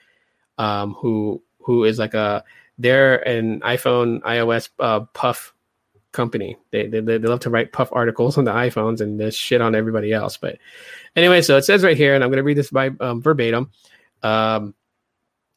[0.58, 2.44] um, who who is like a
[2.78, 5.52] they're an iPhone iOS uh, puff
[6.12, 6.56] company.
[6.70, 9.74] They, they they love to write puff articles on the iPhones and this shit on
[9.74, 10.36] everybody else.
[10.36, 10.58] But
[11.16, 13.70] anyway, so it says right here, and I'm going to read this by um, verbatim.
[14.22, 14.74] Um,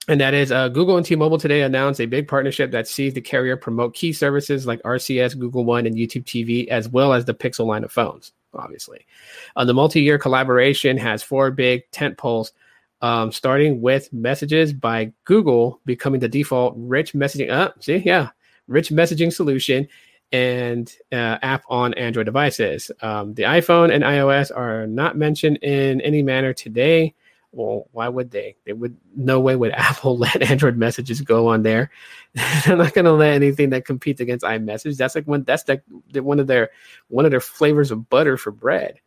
[0.07, 3.21] and that is uh, Google and T-Mobile today announced a big partnership that sees the
[3.21, 7.33] carrier promote key services like RCS, Google One, and YouTube TV, as well as the
[7.33, 8.33] Pixel line of phones.
[8.53, 9.05] Obviously,
[9.55, 12.51] uh, the multi-year collaboration has four big tent poles,
[13.01, 17.49] um, starting with messages by Google becoming the default rich messaging.
[17.49, 18.29] Uh, see, yeah,
[18.67, 19.87] rich messaging solution
[20.33, 22.91] and uh, app on Android devices.
[23.01, 27.15] Um, the iPhone and iOS are not mentioned in any manner today
[27.53, 28.55] well, why would they?
[28.65, 31.91] They would no way would Apple let Android messages go on there.
[32.65, 34.97] They're not going to let anything that competes against iMessage.
[34.97, 35.43] That's like one.
[35.43, 36.71] That's like one of their
[37.07, 38.99] one of their flavors of butter for bread.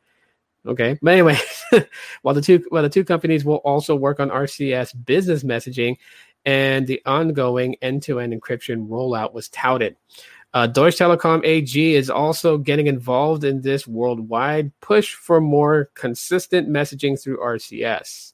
[0.64, 1.38] Okay, but anyway,
[2.22, 5.96] while the two while the two companies will also work on RCS business messaging,
[6.44, 9.96] and the ongoing end-to-end encryption rollout was touted.
[10.56, 16.66] Uh, Deutsche Telekom AG is also getting involved in this worldwide push for more consistent
[16.66, 18.32] messaging through RCS.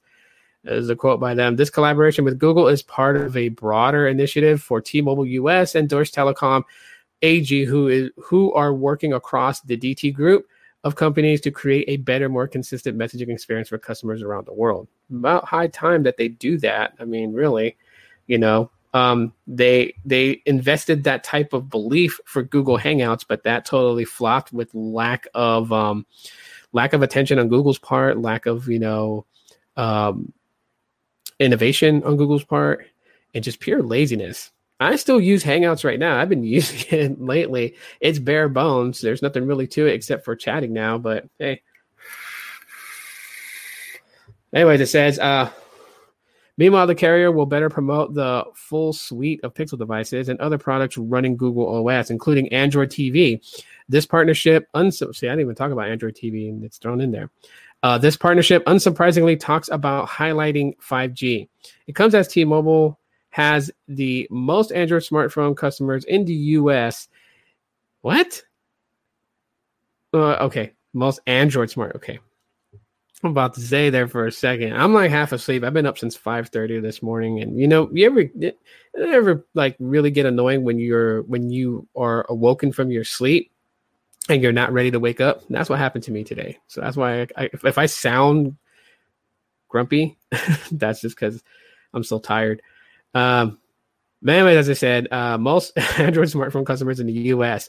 [0.65, 4.63] As a quote by them, this collaboration with Google is part of a broader initiative
[4.63, 6.63] for T-Mobile US and Deutsche Telekom
[7.23, 10.47] AG, who is who are working across the DT group
[10.85, 14.87] of companies to create a better, more consistent messaging experience for customers around the world.
[15.11, 16.95] About high time that they do that.
[17.01, 17.77] I mean, really,
[18.29, 23.65] you know, um, they they invested that type of belief for Google Hangouts, but that
[23.65, 26.07] totally flopped with lack of um,
[26.73, 29.25] lack of attention on Google's part, lack of you know
[29.77, 30.33] um,
[31.39, 32.87] innovation on Google's part
[33.35, 34.51] and just pure laziness.
[34.79, 36.19] I still use Hangouts right now.
[36.19, 37.77] I've been using it lately.
[38.01, 39.01] It's bare bones.
[39.01, 41.63] There's nothing really to it except for chatting now, but hey.
[44.55, 45.51] Anyways, it says, uh,
[46.57, 50.99] meanwhile, the carrier will better promote the full suite of Pixel devices and other products
[50.99, 53.41] running Google OS, including Android TV.
[53.89, 57.11] This partnership, uns- see, I didn't even talk about Android TV, and it's thrown in
[57.11, 57.31] there.
[57.83, 61.49] Uh, this partnership, unsurprisingly, talks about highlighting 5G.
[61.87, 62.99] It comes as T-Mobile
[63.31, 67.09] has the most Android smartphone customers in the US.
[68.03, 68.43] What?
[70.15, 71.97] Uh, okay, most Android smart.
[71.97, 72.21] Okay,
[73.23, 74.75] I'm about to say there for a second.
[74.75, 75.63] I'm like half asleep.
[75.63, 78.53] I've been up since 5:30 this morning, and you know, you ever you
[78.97, 83.53] ever like really get annoying when you're when you are awoken from your sleep
[84.29, 85.43] and you're not ready to wake up?
[85.49, 86.59] That's what happened to me today.
[86.67, 88.57] So that's why I, I, if, I sound
[89.69, 90.19] grumpy,
[90.73, 91.43] that's just because
[91.95, 92.61] I'm still tired.
[93.15, 93.59] Um,
[94.21, 97.69] but anyway, as I said, uh, most Android smartphone customers in the US,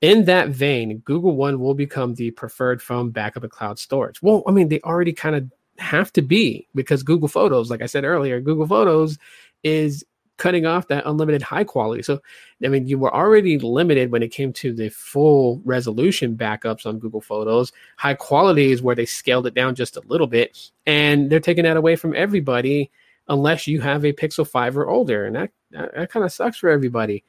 [0.00, 4.22] in that vein, Google One will become the preferred phone backup and cloud storage.
[4.22, 7.86] Well, I mean, they already kind of have to be because Google Photos, like I
[7.86, 9.18] said earlier, Google Photos
[9.62, 10.04] is
[10.38, 12.02] cutting off that unlimited high quality.
[12.02, 12.20] So,
[12.62, 16.98] I mean, you were already limited when it came to the full resolution backups on
[16.98, 17.72] Google Photos.
[17.96, 21.64] High quality is where they scaled it down just a little bit, and they're taking
[21.64, 22.90] that away from everybody
[23.28, 25.24] unless you have a Pixel 5 or older.
[25.24, 27.24] And that, that, that kind of sucks for everybody.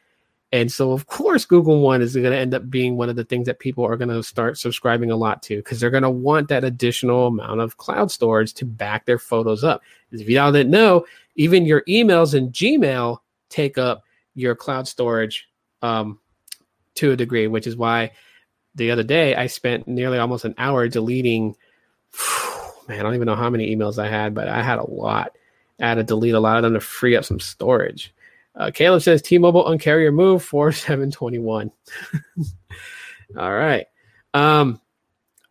[0.51, 3.25] And so, of course, Google One is going to end up being one of the
[3.25, 6.09] things that people are going to start subscribing a lot to because they're going to
[6.09, 9.81] want that additional amount of cloud storage to back their photos up.
[10.13, 11.05] As if y'all didn't know,
[11.35, 14.03] even your emails and Gmail take up
[14.35, 15.49] your cloud storage
[15.81, 16.19] um,
[16.95, 18.11] to a degree, which is why
[18.75, 21.57] the other day I spent nearly almost an hour deleting.
[22.87, 25.33] Man, I don't even know how many emails I had, but I had a lot
[25.79, 28.13] I had to delete a lot of them to free up some storage.
[28.57, 31.71] Uh, Caleb says T-Mobile uncarrier move for 721.
[33.37, 33.85] All right.
[34.33, 34.81] Um,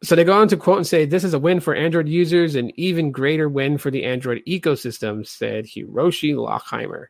[0.02, 2.54] so they go on to quote and say, This is a win for Android users,
[2.54, 7.06] an even greater win for the Android ecosystem, said Hiroshi Lockheimer,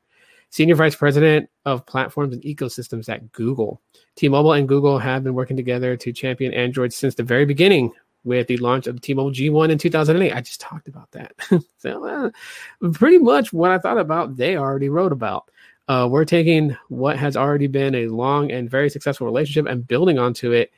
[0.50, 3.80] Senior Vice President of Platforms and Ecosystems at Google.
[4.16, 7.92] T Mobile and Google have been working together to champion Android since the very beginning,
[8.26, 10.34] with the launch of the T-Mobile G1 in 2008.
[10.34, 11.32] I just talked about that.
[11.78, 15.48] so uh, pretty much what I thought about, they already wrote about.
[15.88, 20.18] Uh, we're taking what has already been a long and very successful relationship and building
[20.18, 20.72] onto it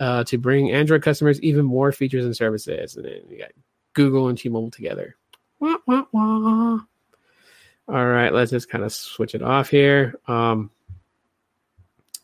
[0.00, 2.96] uh, to bring Android customers even more features and services.
[2.96, 3.52] And then you got
[3.94, 5.16] Google and T-Mobile together.
[5.60, 6.80] Wah, wah, wah.
[7.88, 10.14] All right, let's just kind of switch it off here.
[10.28, 10.70] Um,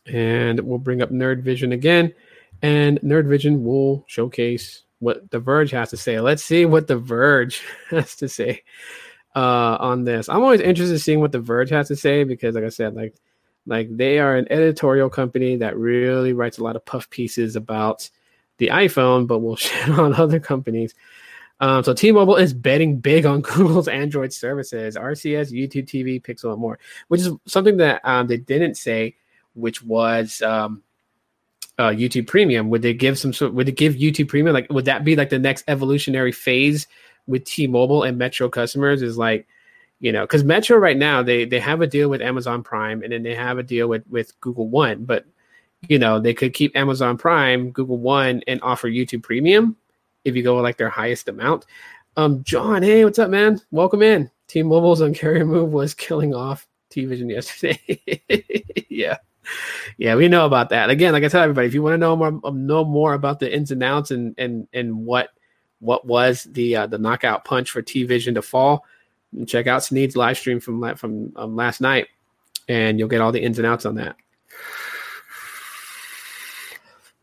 [0.05, 2.13] and we'll bring up Nerd Vision again
[2.61, 6.19] and Nerd Vision will showcase what The Verge has to say.
[6.19, 8.63] Let's see what The Verge has to say
[9.35, 10.29] uh, on this.
[10.29, 12.95] I'm always interested in seeing what The Verge has to say because, like I said,
[12.95, 13.15] like
[13.65, 18.09] like they are an editorial company that really writes a lot of puff pieces about
[18.57, 20.95] the iPhone, but will shit on other companies.
[21.59, 26.61] Um, so T-Mobile is betting big on Google's Android services, RCS, YouTube TV, Pixel, and
[26.61, 29.15] more, which is something that um, they didn't say,
[29.53, 30.83] which was um,
[31.79, 32.69] uh, YouTube Premium?
[32.69, 33.53] Would they give some sort?
[33.53, 34.53] Would they give YouTube Premium?
[34.53, 36.87] Like, would that be like the next evolutionary phase
[37.27, 39.01] with T-Mobile and Metro customers?
[39.01, 39.47] Is like,
[39.99, 43.11] you know, because Metro right now they they have a deal with Amazon Prime and
[43.11, 45.25] then they have a deal with with Google One, but
[45.87, 49.75] you know they could keep Amazon Prime, Google One, and offer YouTube Premium
[50.25, 51.65] if you go like their highest amount.
[52.15, 53.61] Um, John, hey, what's up, man?
[53.69, 54.31] Welcome in.
[54.47, 58.01] T-Mobile's Un-carrier move was killing off T-Vision yesterday.
[58.89, 59.17] yeah
[59.97, 60.89] yeah, we know about that.
[60.89, 63.39] Again, like I tell everybody, if you want to know more, um, know more about
[63.39, 65.29] the ins and outs and and and what
[65.79, 68.85] what was the uh, the knockout punch for T Vision to fall,
[69.45, 72.07] check out Sneed's live stream from from um, last night,
[72.67, 74.15] and you'll get all the ins and outs on that.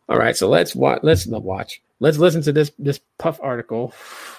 [0.08, 1.00] All right, so let's watch.
[1.02, 1.80] Let's not watch.
[2.00, 3.94] Let's listen to this this Puff article.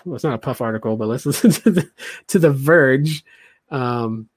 [0.05, 1.91] Well, it's not a Puff article, but let's listen to the
[2.27, 3.23] to the Verge.
[3.71, 4.29] Um,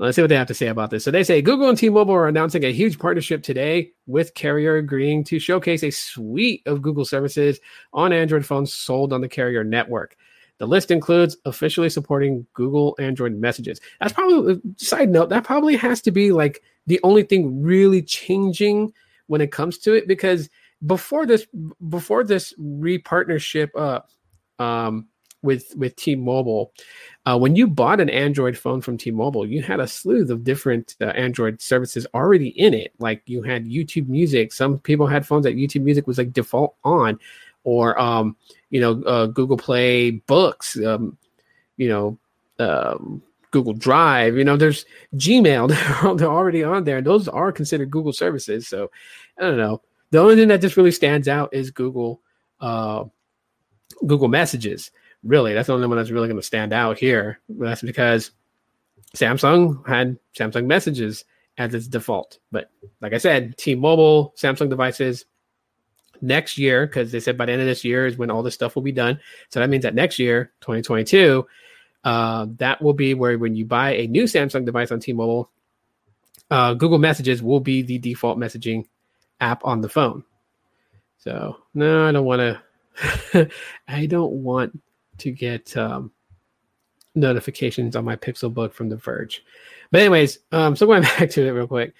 [0.00, 1.04] Let's see what they have to say about this.
[1.04, 5.24] So they say Google and T-Mobile are announcing a huge partnership today, with carrier agreeing
[5.24, 7.60] to showcase a suite of Google services
[7.92, 10.16] on Android phones sold on the carrier network.
[10.56, 13.78] The list includes officially supporting Google Android messages.
[14.00, 15.28] That's probably side note.
[15.28, 18.94] That probably has to be like the only thing really changing
[19.26, 20.48] when it comes to it because
[20.86, 21.46] before this
[21.90, 24.00] before this repartnership uh
[24.62, 25.06] um
[25.42, 26.72] with with T-Mobile,
[27.26, 30.96] uh, when you bought an Android phone from T-Mobile, you had a slew of different
[31.00, 32.92] uh, Android services already in it.
[32.98, 34.52] Like you had YouTube Music.
[34.52, 37.18] Some people had phones that YouTube Music was like default on,
[37.64, 38.36] or um,
[38.70, 40.78] you know uh, Google Play Books.
[40.78, 41.16] Um,
[41.76, 42.18] you know,
[42.58, 44.36] um, Google Drive.
[44.36, 44.84] You know, there's
[45.16, 45.68] Gmail.
[46.18, 47.00] They're, already on there.
[47.00, 48.68] Those are considered Google services.
[48.68, 48.90] So
[49.38, 49.80] I don't know.
[50.10, 52.20] The only thing that just really stands out is Google
[52.60, 53.04] uh,
[54.06, 54.90] Google Messages.
[55.22, 57.40] Really, that's the only one that's really going to stand out here.
[57.48, 58.30] That's because
[59.14, 61.24] Samsung had Samsung Messages
[61.58, 62.38] as its default.
[62.50, 65.26] But like I said, T-Mobile, Samsung devices
[66.22, 68.54] next year, because they said by the end of this year is when all this
[68.54, 69.20] stuff will be done.
[69.50, 71.46] So that means that next year, 2022,
[72.04, 75.50] uh, that will be where when you buy a new Samsung device on T-Mobile,
[76.50, 78.86] uh, Google Messages will be the default messaging
[79.40, 80.24] app on the phone.
[81.18, 83.50] So no, I don't want to.
[83.88, 84.80] I don't want
[85.20, 86.12] to get um,
[87.14, 89.44] notifications on my Pixel Book from The Verge.
[89.90, 91.94] But anyways, um, so going back to it real quick.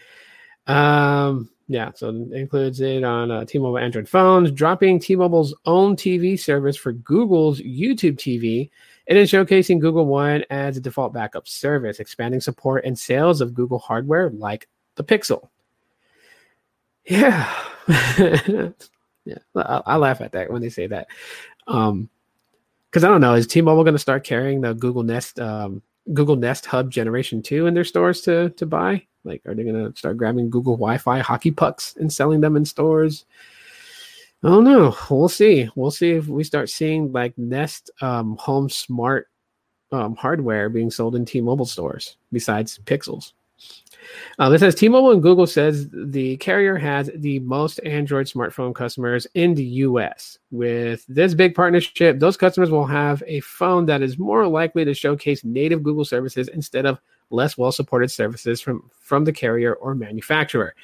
[0.67, 6.77] Um, yeah, so includes it on uh, T-Mobile Android phones, dropping T-Mobile's own TV service
[6.77, 8.71] for Google's YouTube TV,
[9.07, 13.55] and then showcasing Google One as a default backup service, expanding support and sales of
[13.55, 15.49] Google hardware like the Pixel.
[17.05, 17.53] Yeah,
[18.19, 21.09] yeah, I, I, laugh at that when they say that.
[21.67, 22.11] Um,
[22.91, 26.37] because I don't know, is T-Mobile going to start carrying the Google Nest um, Google
[26.37, 29.07] Nest Hub Generation Two in their stores to to buy?
[29.25, 32.65] Like, are they going to start grabbing Google Wi-Fi hockey pucks and selling them in
[32.65, 33.27] stores?
[34.43, 34.97] I don't know.
[35.11, 35.69] We'll see.
[35.75, 39.29] We'll see if we start seeing like Nest um, Home Smart
[39.93, 43.33] um, hardware being sold in T-Mobile stores besides Pixels.
[44.39, 49.27] Uh, this says T-Mobile and Google says the carrier has the most Android smartphone customers
[49.35, 50.39] in the U.S.
[50.51, 54.95] With this big partnership, those customers will have a phone that is more likely to
[54.95, 56.99] showcase native Google services instead of
[57.31, 60.75] less well-supported services from from the carrier or manufacturer.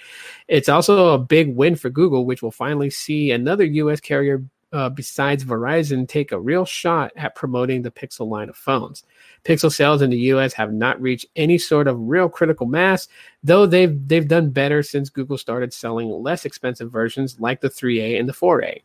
[0.48, 4.00] It's also a big win for Google, which will finally see another U.S.
[4.00, 4.44] carrier
[4.76, 9.04] uh, besides Verizon take a real shot at promoting the Pixel line of phones.
[9.42, 13.08] Pixel sales in the US have not reached any sort of real critical mass,
[13.42, 18.20] though they've they've done better since Google started selling less expensive versions like the 3A
[18.20, 18.82] and the 4A,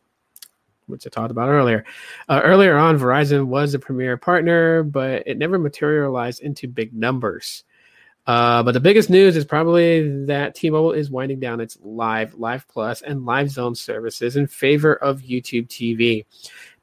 [0.86, 1.84] which I talked about earlier.
[2.26, 7.64] Uh, earlier on, Verizon was the premier partner, but it never materialized into big numbers.
[8.26, 12.68] Uh, but the biggest news is probably that T-Mobile is winding down its Live, Live
[12.68, 16.24] Plus, and Live Zone services in favor of YouTube TV.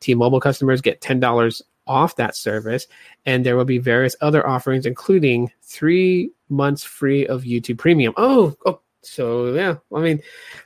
[0.01, 2.87] T-Mobile customers get ten dollars off that service.
[3.25, 8.13] And there will be various other offerings, including three months free of YouTube Premium.
[8.15, 9.75] Oh, oh so yeah.
[9.95, 10.21] I mean,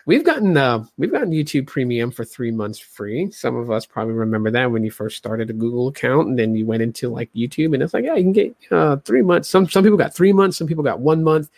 [0.05, 3.29] we've gotten uh, we've gotten YouTube Premium for three months free.
[3.31, 6.55] Some of us probably remember that when you first started a Google account, and then
[6.55, 9.49] you went into like YouTube, and it's like, yeah, you can get uh, three months.
[9.49, 11.49] Some some people got three months, some people got one month.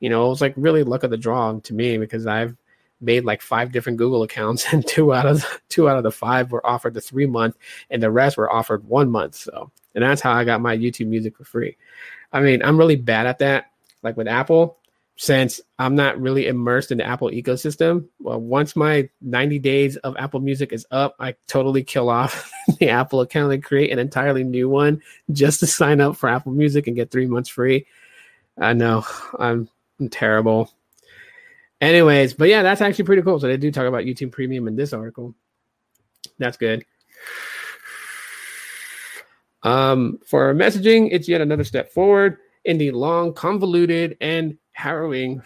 [0.00, 2.56] You know, it was like really luck of the draw to me because I've
[3.00, 6.12] made like five different Google accounts, and two out of the, two out of the
[6.12, 7.56] five were offered the three month,
[7.90, 9.36] and the rest were offered one month.
[9.36, 11.76] So, and that's how I got my YouTube Music for free.
[12.32, 13.70] I mean, I'm really bad at that.
[14.02, 14.78] Like with Apple,
[15.16, 18.06] since I'm not really immersed in the Apple ecosystem.
[18.18, 22.90] Well, once my 90 days of Apple Music is up, I totally kill off the
[22.90, 26.86] Apple account and create an entirely new one just to sign up for Apple Music
[26.86, 27.86] and get three months free.
[28.58, 29.04] I know
[29.38, 29.68] I'm,
[30.00, 30.70] I'm terrible.
[31.80, 33.38] Anyways, but yeah, that's actually pretty cool.
[33.38, 35.34] So they do talk about YouTube Premium in this article.
[36.38, 36.84] That's good.
[39.62, 45.42] Um, for messaging, it's yet another step forward in the long, convoluted, and harrowing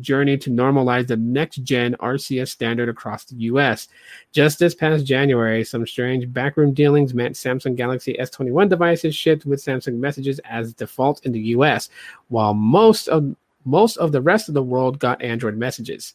[0.00, 3.88] journey to normalize the next gen RCS standard across the US.
[4.32, 9.62] Just this past January, some strange backroom dealings meant Samsung Galaxy S21 devices shipped with
[9.62, 11.90] Samsung messages as default in the US,
[12.28, 16.14] while most of most of the rest of the world got Android messages.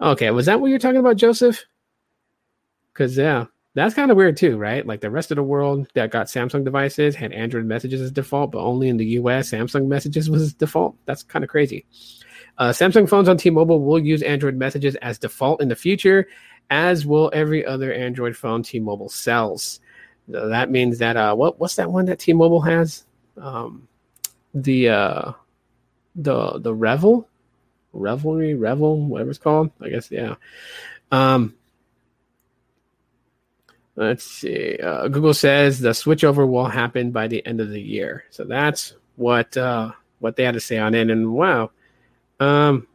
[0.00, 1.64] Okay, was that what you're talking about, Joseph?
[2.92, 4.86] Because, yeah, that's kind of weird too, right?
[4.86, 8.52] Like the rest of the world that got Samsung devices had Android messages as default,
[8.52, 10.96] but only in the US, Samsung messages was default.
[11.06, 11.86] That's kind of crazy.
[12.58, 16.26] Uh, Samsung phones on T Mobile will use Android messages as default in the future,
[16.68, 19.80] as will every other Android phone T Mobile sells.
[20.30, 23.04] So that means that, uh, what, what's that one that T Mobile has?
[23.36, 23.88] Um,
[24.52, 25.32] the, uh,
[26.16, 27.24] the the REVVL
[27.92, 30.36] revelry REVVL whatever it's called i guess yeah
[31.10, 31.54] um
[34.00, 38.24] let's see uh, google says the switchover will happen by the end of the year.
[38.30, 41.10] So that's what uh what they had to say on it.
[41.10, 41.70] And wow
[42.40, 42.86] um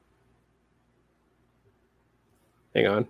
[2.73, 3.07] hang on.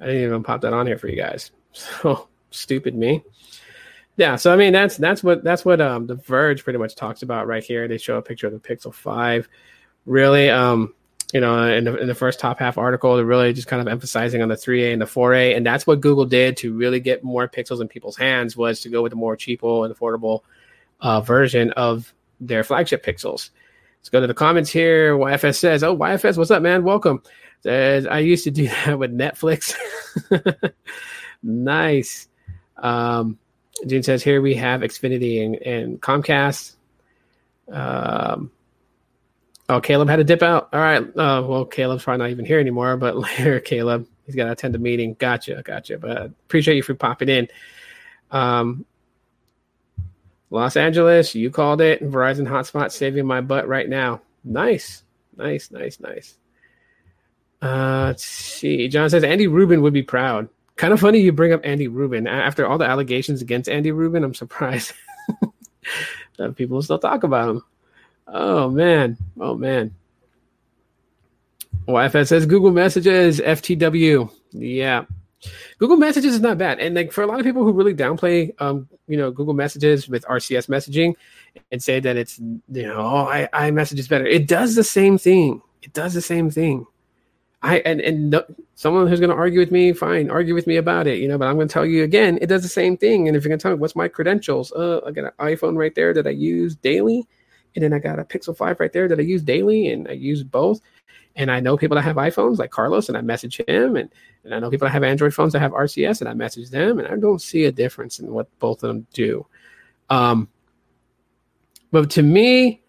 [0.00, 1.50] I didn't even pop that on here for you guys.
[1.72, 3.22] So stupid me.
[4.16, 7.22] Yeah, so I mean that's that's what that's what um the Verge pretty much talks
[7.22, 7.86] about right here.
[7.86, 9.48] They show a picture of the Pixel Five,
[10.06, 10.92] really um
[11.32, 13.88] you know in the, in the first top half article they're really just kind of
[13.88, 17.22] emphasizing on the 3a and the 4a and that's what google did to really get
[17.22, 20.40] more pixels in people's hands was to go with the more cheapo and affordable
[21.00, 23.50] uh, version of their flagship pixels.
[24.00, 25.16] Let's go to the comments here.
[25.16, 26.84] YFS says, "Oh, YFS, what's up, man?
[26.84, 27.22] Welcome."
[27.62, 29.74] Says, "I used to do that with Netflix."
[31.42, 32.28] nice.
[32.76, 33.38] Um,
[33.86, 36.76] June says, "Here we have Xfinity and, and Comcast."
[37.70, 38.50] Um,
[39.68, 40.68] oh, Caleb had to dip out.
[40.72, 41.02] All right.
[41.02, 42.96] Uh, well, Caleb's probably not even here anymore.
[42.96, 45.14] But later, Caleb, he's got to attend a meeting.
[45.18, 45.98] Gotcha, gotcha.
[45.98, 47.48] But appreciate you for popping in.
[48.30, 48.84] Um,
[50.50, 52.02] Los Angeles, you called it.
[52.02, 54.22] Verizon hotspot saving my butt right now.
[54.44, 55.02] Nice,
[55.36, 56.36] nice, nice, nice.
[57.60, 58.88] Uh, let's see.
[58.88, 60.48] John says Andy Rubin would be proud.
[60.76, 64.22] Kind of funny you bring up Andy Rubin after all the allegations against Andy Rubin.
[64.22, 64.92] I'm surprised
[66.38, 67.62] that people still talk about him.
[68.32, 69.94] Oh man, oh man.
[71.86, 74.30] YFS says Google Messages FTW.
[74.52, 75.04] Yeah,
[75.78, 78.52] Google Messages is not bad, and like for a lot of people who really downplay,
[78.60, 81.14] um, you know, Google Messages with RCS messaging,
[81.70, 84.26] and say that it's you know, oh, I iMessage is better.
[84.26, 85.62] It does the same thing.
[85.82, 86.86] It does the same thing.
[87.62, 90.76] I and and no, someone who's going to argue with me, fine, argue with me
[90.76, 91.38] about it, you know.
[91.38, 93.28] But I'm going to tell you again, it does the same thing.
[93.28, 95.76] And if you're going to tell me what's my credentials, uh, I got an iPhone
[95.76, 97.26] right there that I use daily,
[97.78, 100.12] and then I got a Pixel Five right there that I use daily, and I
[100.12, 100.80] use both.
[101.36, 104.10] And I know people that have iPhones like Carlos, and I message him, and,
[104.42, 106.98] and I know people that have Android phones that have RCS, and I message them,
[106.98, 109.46] and I don't see a difference in what both of them do.
[110.10, 110.48] Um,
[111.92, 112.82] but to me,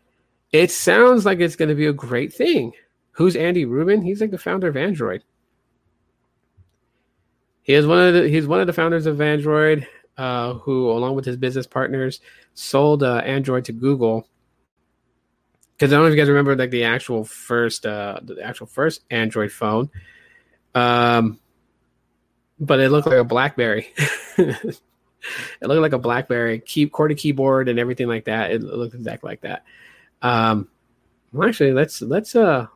[0.51, 2.71] it sounds like it's going to be a great thing.
[3.11, 4.01] Who's Andy Rubin?
[4.01, 5.23] He's like the founder of Android.
[7.61, 9.87] He is one of the he's one of the founders of Android,
[10.17, 12.19] uh, who, along with his business partners,
[12.55, 14.27] sold uh, Android to Google
[15.79, 18.67] because I don't know if you guys remember like the actual first uh the actual
[18.67, 19.89] first Android phone.
[20.75, 21.39] Um
[22.59, 23.87] but it looked like a Blackberry.
[24.37, 24.81] it
[25.61, 28.51] looked like a Blackberry, key QWERTY keyboard and everything like that.
[28.51, 29.63] It looked exactly like that.
[30.21, 30.67] Um
[31.31, 32.67] well, actually let's let's uh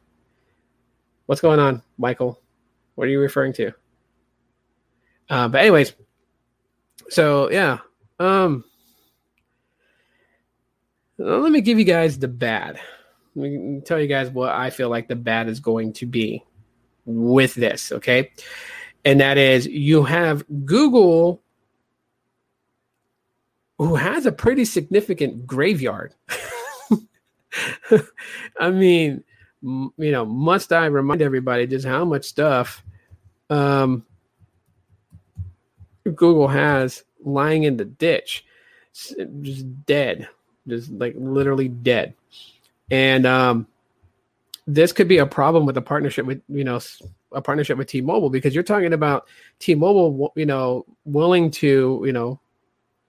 [1.27, 2.41] What's going on, Michael?
[2.95, 3.71] What are you referring to?
[5.29, 5.93] Uh, but anyways,
[7.09, 7.77] so yeah.
[8.19, 8.63] Um,
[11.19, 12.79] let me give you guys the bad.
[13.35, 16.43] Let me tell you guys what I feel like the bad is going to be
[17.05, 18.31] with this, okay?
[19.05, 21.41] And that is you have Google
[23.77, 26.13] who has a pretty significant graveyard.
[28.59, 29.23] I mean,
[29.61, 32.83] you know, must I remind everybody just how much stuff
[33.49, 34.05] um,
[36.03, 38.45] Google has lying in the ditch,
[38.93, 40.27] just dead,
[40.67, 42.15] just like literally dead
[42.91, 43.67] and um,
[44.67, 46.79] this could be a problem with a partnership with you know
[47.31, 49.27] a partnership with T-Mobile because you're talking about
[49.59, 52.39] T-Mobile, you know, willing to you know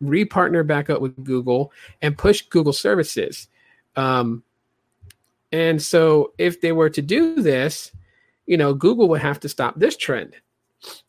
[0.03, 1.72] repartner back up with Google
[2.03, 3.49] and push Google services.
[3.97, 4.43] Um,
[5.53, 7.91] And so if they were to do this,
[8.47, 10.37] you know, Google would have to stop this trend.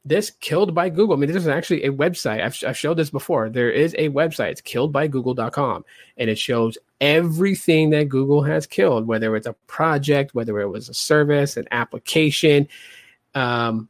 [0.03, 1.15] This killed by Google.
[1.15, 2.43] I mean, this is actually a website.
[2.43, 3.49] I've, I've showed this before.
[3.49, 4.51] There is a website.
[4.51, 5.85] It's killedbygoogle.com.
[6.17, 10.89] And it shows everything that Google has killed, whether it's a project, whether it was
[10.89, 12.67] a service, an application.
[13.33, 13.87] Um,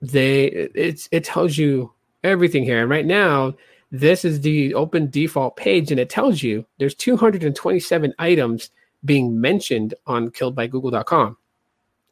[0.00, 1.92] they it's it tells you
[2.22, 2.80] everything here.
[2.80, 3.54] And right now,
[3.90, 8.70] this is the open default page, and it tells you there's 227 items
[9.04, 11.36] being mentioned on killedbygoogle.com.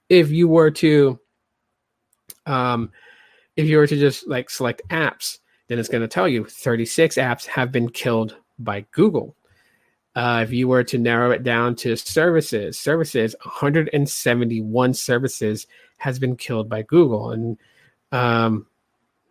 [0.09, 1.19] If you were to,
[2.47, 2.91] um,
[3.57, 5.39] if you were to just like select apps,
[5.69, 9.37] then it's going to tell you 36 apps have been killed by Google.
[10.15, 15.67] Uh, if you were to narrow it down to services, services, 171 services
[15.99, 17.59] has been killed by Google, and
[18.13, 18.67] um,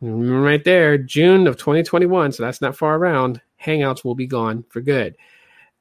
[0.01, 2.33] right there, June of 2021.
[2.33, 3.41] So that's not far around.
[3.61, 5.15] Hangouts will be gone for good.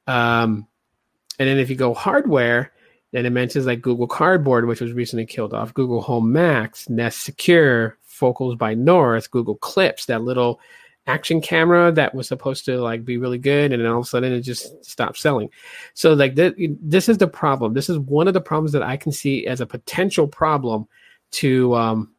[0.07, 0.67] Um,
[1.37, 2.71] and then if you go hardware,
[3.15, 7.23] then it mentions like Google Cardboard, which was recently killed off, Google Home Max, Nest
[7.23, 10.59] Secure, Focals by North, Google Clips, that little
[11.07, 14.07] action camera that was supposed to like be really good and then all of a
[14.07, 15.49] sudden it just stopped selling.
[15.93, 17.73] So like th- this is the problem.
[17.73, 20.87] This is one of the problems that i can see as a potential problem
[21.31, 22.11] to um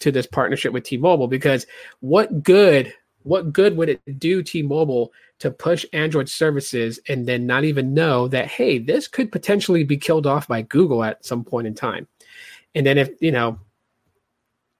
[0.00, 1.66] to this partnership with t-mobile because
[2.00, 2.92] what good
[3.26, 8.28] what good would it do t-mobile to push Android services and then not even know
[8.28, 12.06] that, hey, this could potentially be killed off by Google at some point in time.
[12.74, 13.58] And then if, you know,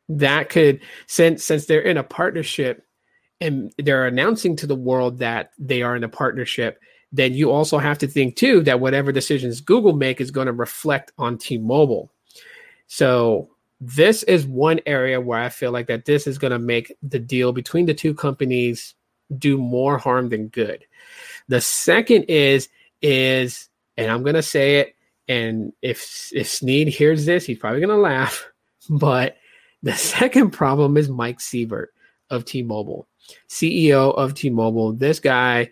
[0.08, 2.84] that could since since they're in a partnership
[3.40, 6.80] and they're announcing to the world that they are in a partnership,
[7.12, 10.52] then you also have to think too that whatever decisions Google make is going to
[10.52, 12.10] reflect on T-Mobile.
[12.86, 13.50] So
[13.80, 17.18] this is one area where I feel like that this is going to make the
[17.18, 18.94] deal between the two companies
[19.38, 20.84] do more harm than good.
[21.48, 22.68] The second is
[23.02, 24.94] is and I'm gonna say it,
[25.28, 28.46] and if if Sneed hears this, he's probably gonna laugh.
[28.88, 29.36] But
[29.82, 31.88] the second problem is Mike Sievert
[32.30, 33.08] of T-Mobile,
[33.48, 34.92] CEO of T-Mobile.
[34.92, 35.70] This guy,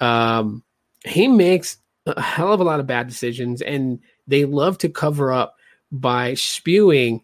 [0.00, 0.62] um,
[1.04, 1.76] he makes
[2.06, 5.56] a hell of a lot of bad decisions, and they love to cover up
[5.92, 7.22] by spewing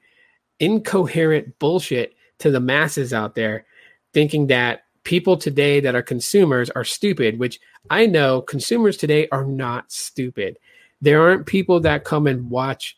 [0.62, 3.66] incoherent bullshit to the masses out there,
[4.14, 7.60] thinking that people today that are consumers are stupid, which
[7.90, 10.56] I know consumers today are not stupid.
[11.00, 12.96] There aren't people that come and watch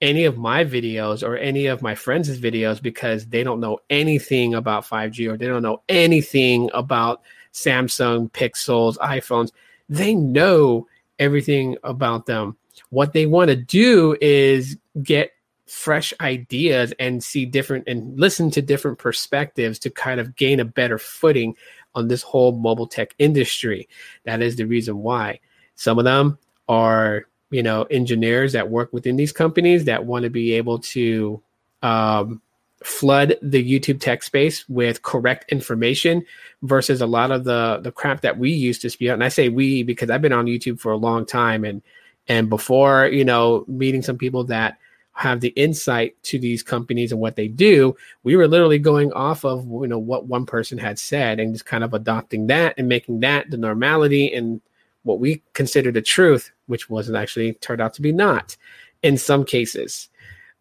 [0.00, 4.54] any of my videos or any of my friends' videos because they don't know anything
[4.54, 7.20] about 5G or they don't know anything about
[7.52, 9.52] Samsung, Pixels, iPhones.
[9.90, 10.86] They know
[11.18, 12.56] everything about them.
[12.88, 15.33] What they want to do is get
[15.66, 20.64] fresh ideas and see different and listen to different perspectives to kind of gain a
[20.64, 21.56] better footing
[21.94, 23.88] on this whole mobile tech industry.
[24.24, 25.40] That is the reason why.
[25.76, 26.38] Some of them
[26.68, 31.42] are, you know, engineers that work within these companies that want to be able to
[31.82, 32.42] um,
[32.82, 36.24] flood the YouTube tech space with correct information
[36.62, 39.14] versus a lot of the the crap that we used to spew out.
[39.14, 41.82] And I say we because I've been on YouTube for a long time and
[42.28, 44.78] and before, you know, meeting some people that
[45.14, 49.44] have the insight to these companies and what they do we were literally going off
[49.44, 52.88] of you know what one person had said and just kind of adopting that and
[52.88, 54.60] making that the normality and
[55.04, 58.56] what we consider the truth which wasn't actually turned out to be not
[59.02, 60.08] in some cases.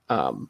[0.10, 0.49] Um,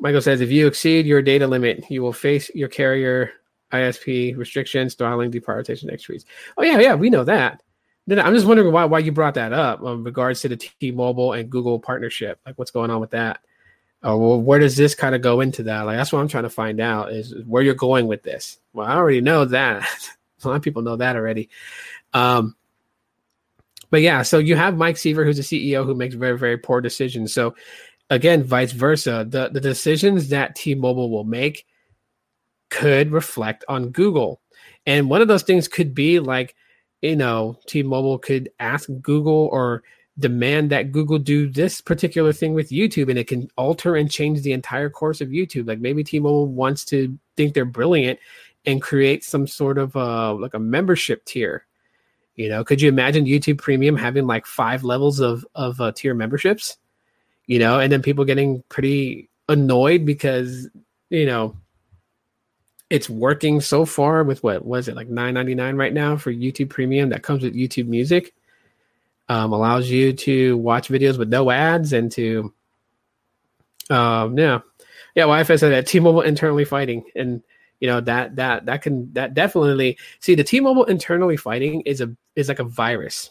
[0.00, 3.30] michael says if you exceed your data limit you will face your carrier
[3.72, 6.24] isp restrictions throttling deprioritization extras
[6.56, 7.62] oh yeah yeah we know that
[8.10, 11.32] then I'm just wondering why why you brought that up in regards to the T-Mobile
[11.32, 12.40] and Google partnership.
[12.44, 13.38] Like, what's going on with that?
[14.02, 15.82] Or well, where does this kind of go into that?
[15.82, 18.58] Like, that's what I'm trying to find out is where you're going with this.
[18.72, 19.88] Well, I already know that.
[20.44, 21.50] a lot of people know that already.
[22.12, 22.56] Um,
[23.90, 26.80] but yeah, so you have Mike Sievert, who's a CEO who makes very very poor
[26.80, 27.32] decisions.
[27.32, 27.54] So
[28.08, 31.64] again, vice versa, the the decisions that T-Mobile will make
[32.70, 34.40] could reflect on Google,
[34.84, 36.56] and one of those things could be like
[37.02, 39.82] you know, T-Mobile could ask Google or
[40.18, 44.42] demand that Google do this particular thing with YouTube and it can alter and change
[44.42, 45.66] the entire course of YouTube.
[45.66, 48.18] Like maybe T-Mobile wants to think they're brilliant
[48.66, 51.66] and create some sort of uh like a membership tier.
[52.36, 56.14] You know, could you imagine YouTube Premium having like five levels of of uh, tier
[56.14, 56.76] memberships?
[57.46, 60.68] You know, and then people getting pretty annoyed because
[61.08, 61.56] you know
[62.90, 67.08] it's working so far with what was it like 9.99 right now for youtube premium
[67.10, 68.34] that comes with youtube music
[69.28, 72.52] um, allows you to watch videos with no ads and to
[73.88, 74.58] um, yeah
[75.14, 77.42] yeah wi-fi said that t-mobile internally fighting and
[77.78, 82.14] you know that that that can that definitely see the t-mobile internally fighting is a
[82.36, 83.30] is like a virus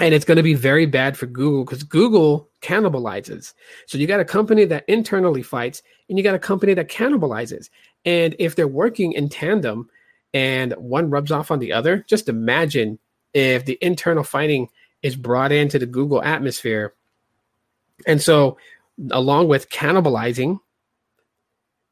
[0.00, 3.52] and it's going to be very bad for Google because Google cannibalizes.
[3.86, 7.68] So you got a company that internally fights, and you got a company that cannibalizes.
[8.04, 9.88] And if they're working in tandem,
[10.34, 12.98] and one rubs off on the other, just imagine
[13.34, 14.68] if the internal fighting
[15.02, 16.94] is brought into the Google atmosphere.
[18.06, 18.56] And so,
[19.10, 20.58] along with cannibalizing,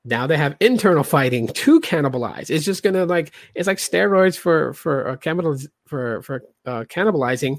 [0.04, 2.50] now they have internal fighting to cannibalize.
[2.50, 7.58] It's just gonna like it's like steroids for for uh, cannibaliz- for for uh, cannibalizing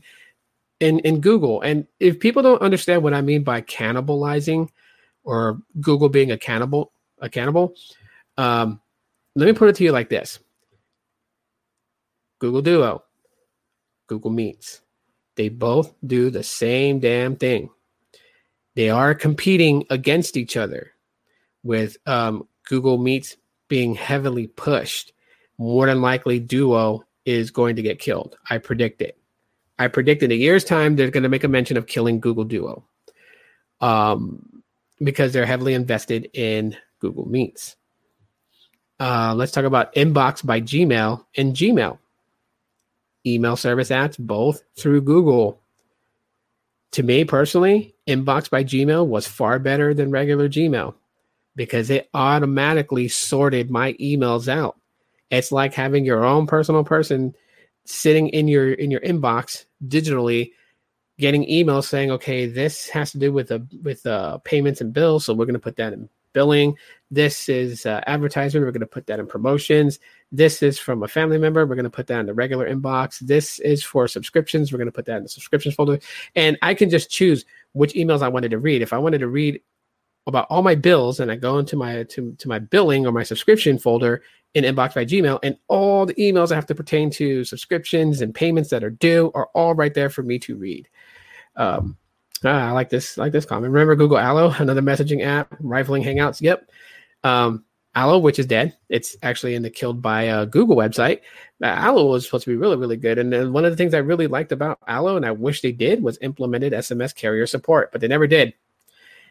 [0.80, 1.62] in in Google.
[1.62, 4.70] And if people don't understand what I mean by cannibalizing
[5.24, 7.76] or Google being a cannibal, a cannibal,
[8.38, 8.82] um,
[9.36, 10.40] let me put it to you like this:
[12.40, 13.04] Google Duo,
[14.08, 14.82] Google Meets,
[15.36, 17.70] they both do the same damn thing.
[18.76, 20.92] They are competing against each other,
[21.64, 25.14] with um, Google Meets being heavily pushed.
[25.58, 28.36] More than likely, Duo is going to get killed.
[28.50, 29.18] I predict it.
[29.78, 32.44] I predict in a year's time they're going to make a mention of killing Google
[32.44, 32.84] Duo,
[33.80, 34.64] um,
[35.04, 37.76] because they're heavily invested in Google Meets.
[39.02, 41.98] Uh, let's talk about Inbox by Gmail and Gmail.
[43.26, 45.60] Email service ads both through Google.
[46.92, 50.94] To me personally, Inbox by Gmail was far better than regular Gmail
[51.56, 54.78] because it automatically sorted my emails out.
[55.32, 57.34] It's like having your own personal person
[57.86, 60.52] sitting in your in your inbox digitally
[61.18, 65.26] getting emails saying okay this has to do with the with uh, payments and bills
[65.26, 66.76] so we're going to put that in billing.
[67.10, 68.66] This is uh, advertisement.
[68.66, 70.00] We're going to put that in promotions.
[70.32, 71.66] This is from a family member.
[71.66, 73.20] We're going to put that in the regular inbox.
[73.20, 74.72] This is for subscriptions.
[74.72, 76.00] We're going to put that in the subscriptions folder.
[76.36, 78.82] And i can just choose which emails i wanted to read.
[78.82, 79.62] If i wanted to read
[80.28, 83.24] about all my bills and i go into my to, to my billing or my
[83.24, 84.22] subscription folder
[84.54, 88.36] in inbox by Gmail, and all the emails that have to pertain to subscriptions and
[88.36, 90.90] payments that are due are all right there for me to read.
[91.56, 91.98] Um,
[92.44, 93.72] ah, I like this, like this comment.
[93.72, 96.42] Remember Google Allo, another messaging app, rifling Hangouts.
[96.42, 96.70] Yep.
[97.24, 98.78] Um, Allo, which is dead.
[98.88, 101.20] It's actually in the killed by a Google website.
[101.62, 103.18] Uh, Allo was supposed to be really, really good.
[103.18, 106.02] And one of the things I really liked about Allo, and I wish they did,
[106.02, 108.54] was implemented SMS carrier support, but they never did.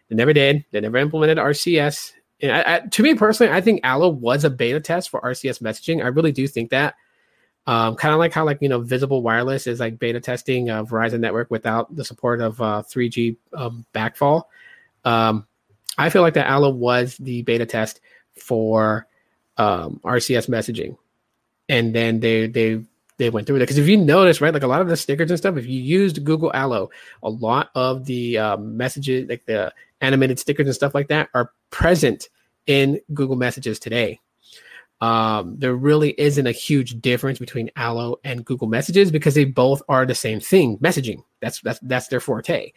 [0.09, 0.65] They never did.
[0.73, 4.81] They never implemented RCS I, I, to me personally, I think Allo was a beta
[4.81, 6.03] test for RCS messaging.
[6.03, 6.95] I really do think that.
[7.71, 10.85] Um, kind of like how like you know Visible Wireless is like beta testing a
[10.85, 14.45] Verizon network without the support of uh, 3G um, backfall.
[15.05, 15.47] Um,
[15.97, 18.01] I feel like that Allo was the beta test
[18.35, 19.07] for
[19.57, 20.97] um, RCS messaging,
[21.69, 22.83] and then they they
[23.19, 25.31] they went through it because if you notice right like a lot of the stickers
[25.31, 26.89] and stuff if you used google allo
[27.23, 31.53] a lot of the um, messages like the animated stickers and stuff like that are
[31.71, 32.29] present
[32.67, 34.21] in Google Messages today.
[35.01, 39.83] Um, there really isn't a huge difference between Allo and Google Messages because they both
[39.89, 41.23] are the same thing, messaging.
[41.41, 42.73] That's that's that's their forte.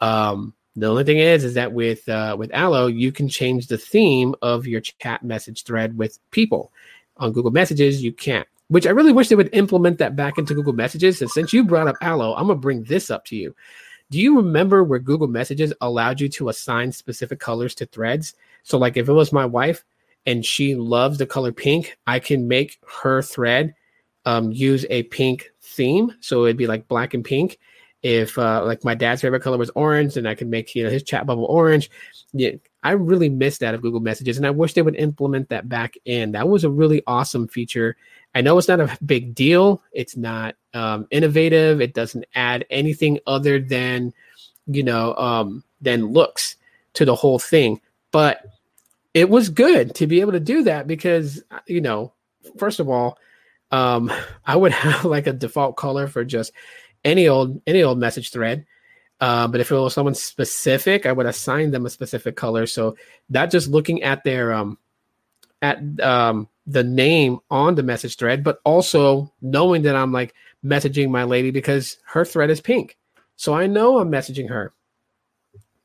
[0.00, 3.78] Um, the only thing is, is that with uh, with Allo, you can change the
[3.78, 6.72] theme of your chat message thread with people.
[7.18, 8.48] On Google Messages, you can't.
[8.68, 11.22] Which I really wish they would implement that back into Google Messages.
[11.22, 13.54] And since you brought up Allo, I'm gonna bring this up to you.
[14.10, 18.34] Do you remember where Google Messages allowed you to assign specific colors to threads?
[18.64, 19.84] So, like if it was my wife
[20.26, 23.74] and she loves the color pink, I can make her thread
[24.24, 26.14] um, use a pink theme.
[26.20, 27.58] So it'd be like black and pink.
[28.02, 30.90] If uh, like my dad's favorite color was orange, then I could make you know
[30.90, 31.90] his chat bubble orange.
[32.34, 32.50] Yeah,
[32.82, 35.94] I really missed that of Google Messages, and I wish they would implement that back
[36.04, 36.32] in.
[36.32, 37.96] That was a really awesome feature.
[38.34, 39.82] I know it's not a big deal.
[39.92, 41.80] It's not um, innovative.
[41.80, 44.12] It doesn't add anything other than,
[44.66, 46.56] you know, um, than looks
[46.94, 47.80] to the whole thing.
[48.10, 48.44] But
[49.14, 52.12] it was good to be able to do that because, you know,
[52.58, 53.16] first of all,
[53.70, 54.12] um,
[54.44, 56.52] I would have like a default color for just
[57.04, 58.66] any old any old message thread.
[59.20, 62.66] Uh, but if it was someone specific, I would assign them a specific color.
[62.66, 62.96] So
[63.30, 64.76] not just looking at their um
[65.62, 70.34] at um the name on the message thread, but also knowing that I'm like
[70.64, 72.98] messaging my lady because her thread is pink.
[73.36, 74.73] So I know I'm messaging her.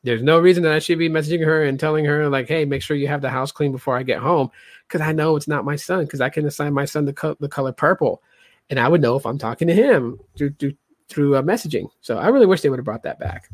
[0.03, 2.81] There's no reason that I should be messaging her and telling her, like, hey, make
[2.81, 4.49] sure you have the house clean before I get home.
[4.87, 7.37] Because I know it's not my son, because I can assign my son the, co-
[7.39, 8.23] the color purple.
[8.69, 10.73] And I would know if I'm talking to him through, through,
[11.09, 11.89] through uh, messaging.
[12.01, 13.49] So I really wish they would have brought that back.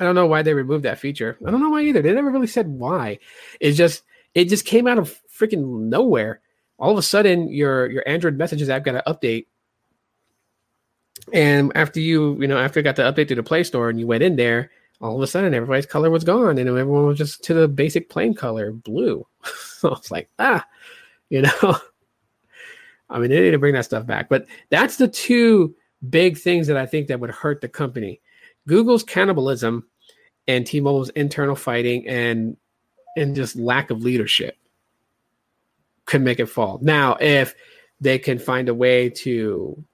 [0.00, 1.36] I don't know why they removed that feature.
[1.44, 2.02] I don't know why either.
[2.02, 3.18] They never really said why.
[3.60, 4.02] It's just
[4.34, 6.40] it just came out of freaking nowhere.
[6.78, 9.46] All of a sudden, your your Android messages app got an update,
[11.32, 13.98] and after you you know after it got the update to the Play Store and
[13.98, 14.70] you went in there,
[15.00, 18.08] all of a sudden everybody's color was gone and everyone was just to the basic
[18.08, 19.26] plain color blue.
[19.44, 20.64] so it's like ah,
[21.30, 21.76] you know.
[23.10, 25.74] I mean, they need to bring that stuff back, but that's the two
[26.10, 28.20] big things that I think that would hurt the company.
[28.66, 29.86] Google's cannibalism
[30.46, 32.56] and T-Mobile's internal fighting and
[33.16, 34.56] and just lack of leadership
[36.04, 36.78] could make it fall.
[36.82, 37.54] Now, if
[38.00, 39.84] they can find a way to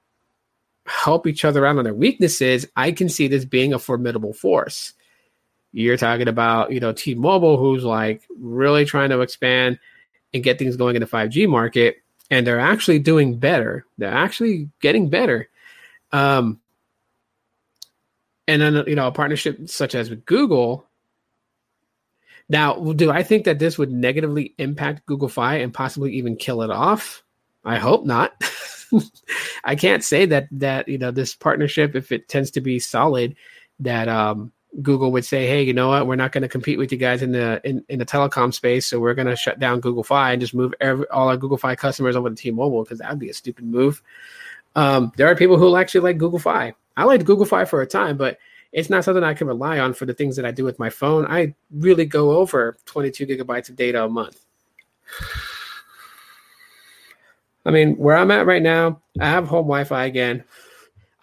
[0.85, 4.93] help each other out on their weaknesses, I can see this being a formidable force.
[5.71, 9.79] You're talking about, you know, T-Mobile, who's like really trying to expand
[10.33, 11.97] and get things going in the 5G market,
[12.29, 13.85] and they're actually doing better.
[13.97, 15.49] They're actually getting better.
[16.11, 16.59] Um,
[18.47, 20.85] and then you know, a partnership such as with Google.
[22.47, 26.61] Now, do I think that this would negatively impact Google Fi and possibly even kill
[26.61, 27.23] it off?
[27.63, 28.39] I hope not.
[29.65, 33.35] I can't say that that you know this partnership, if it tends to be solid,
[33.79, 34.51] that um,
[34.81, 36.05] Google would say, "Hey, you know what?
[36.05, 38.85] We're not going to compete with you guys in the in, in the telecom space,
[38.85, 41.57] so we're going to shut down Google Fi and just move every, all our Google
[41.57, 44.01] Fi customers over to T-Mobile because that would be a stupid move."
[44.75, 46.73] Um, there are people who actually like Google Fi.
[46.95, 48.37] I liked Google Fi for a time, but
[48.71, 50.89] it's not something I can rely on for the things that I do with my
[50.89, 51.25] phone.
[51.25, 54.45] I really go over 22 gigabytes of data a month.
[57.65, 60.43] I mean, where I'm at right now, I have home Wi-Fi again.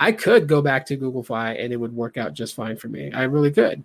[0.00, 2.88] I could go back to Google Fi and it would work out just fine for
[2.88, 3.12] me.
[3.12, 3.84] I really could.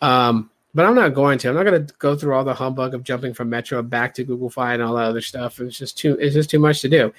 [0.00, 1.48] Um, but I'm not going to.
[1.48, 4.24] I'm not going to go through all the humbug of jumping from Metro back to
[4.24, 5.60] Google Fi and all that other stuff.
[5.60, 6.16] It's just too.
[6.18, 7.12] It's just too much to do.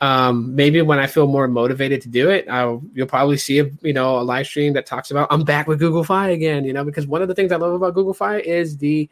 [0.00, 3.70] Um, maybe when I feel more motivated to do it, I'll, you'll probably see a
[3.82, 6.64] you know a live stream that talks about I'm back with Google Fi again.
[6.64, 9.10] You know, because one of the things I love about Google Fi is the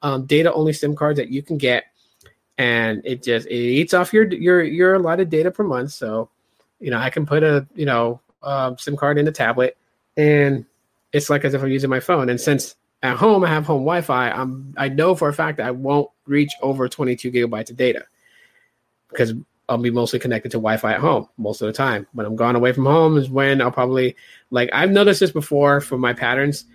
[0.00, 1.84] um, data only SIM cards that you can get
[2.58, 5.92] and it just it eats off your your your allotted data per month.
[5.92, 6.28] So,
[6.80, 9.76] you know, I can put a you know um, SIM card in the tablet,
[10.16, 10.64] and
[11.12, 12.28] it's like as if I'm using my phone.
[12.28, 15.66] And since at home I have home Wi-Fi, I'm I know for a fact that
[15.66, 18.04] I won't reach over 22 gigabytes of data
[19.10, 19.34] because
[19.68, 22.06] I'll be mostly connected to Wi-Fi at home most of the time.
[22.12, 24.16] When I'm gone away from home is when I'll probably
[24.50, 26.66] like I've noticed this before from my patterns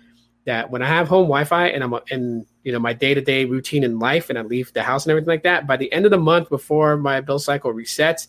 [0.46, 3.98] that when I have home Wi-Fi and I'm in you know my day-to-day routine in
[3.98, 6.18] life and I leave the house and everything like that, by the end of the
[6.18, 8.28] month before my bill cycle resets,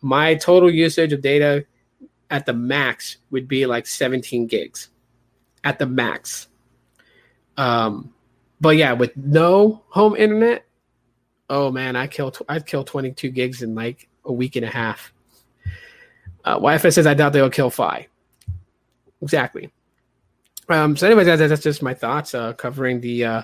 [0.00, 1.66] my total usage of data
[2.30, 4.90] at the max would be like 17 gigs
[5.64, 6.48] at the max.
[7.56, 8.12] Um,
[8.60, 10.66] but yeah, with no home internet,
[11.50, 15.12] oh man, I kill I'd kill 22 gigs in like a week and a half.
[16.44, 18.06] Uh, Wi-Fi says I doubt they'll kill Fi.
[19.20, 19.72] Exactly.
[20.68, 23.42] Um, so, anyways, that, that's just my thoughts uh, covering the uh,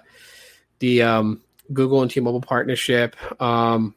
[0.79, 3.16] the um, Google and T-Mobile partnership.
[3.41, 3.95] Um,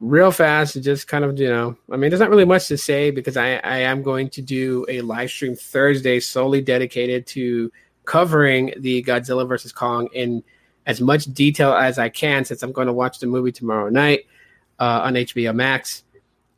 [0.00, 3.10] real fast, just kind of you know, I mean, there's not really much to say
[3.10, 7.72] because I, I am going to do a live stream Thursday solely dedicated to
[8.04, 10.42] covering the Godzilla versus Kong in
[10.86, 14.26] as much detail as I can, since I'm going to watch the movie tomorrow night
[14.78, 16.04] uh, on HBO Max.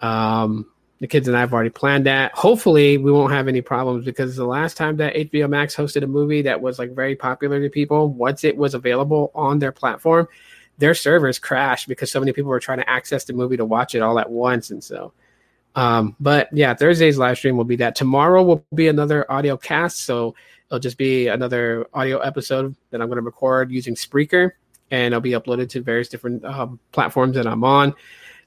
[0.01, 0.66] Um,
[1.01, 2.32] the kids and I have already planned that.
[2.32, 6.07] Hopefully, we won't have any problems because the last time that HBO Max hosted a
[6.07, 10.26] movie that was like very popular to people, once it was available on their platform,
[10.78, 13.94] their servers crashed because so many people were trying to access the movie to watch
[13.94, 14.70] it all at once.
[14.70, 15.12] And so,
[15.76, 17.94] um, but yeah, Thursday's live stream will be that.
[17.94, 20.01] Tomorrow will be another audio cast.
[20.01, 20.34] So
[20.66, 24.53] it'll just be another audio episode that I'm going to record using Spreaker
[24.90, 27.94] and it'll be uploaded to various different um, platforms that I'm on.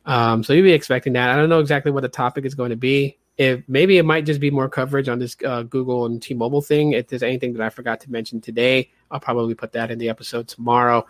[0.06, 1.30] Um, so you'll be expecting that.
[1.30, 3.18] I don't know exactly what the topic is going to be.
[3.38, 6.94] If maybe it might just be more coverage on this uh, Google and T-Mobile thing.
[6.94, 10.10] If there's anything that I forgot to mention today, I'll probably put that in the
[10.10, 11.06] episode tomorrow.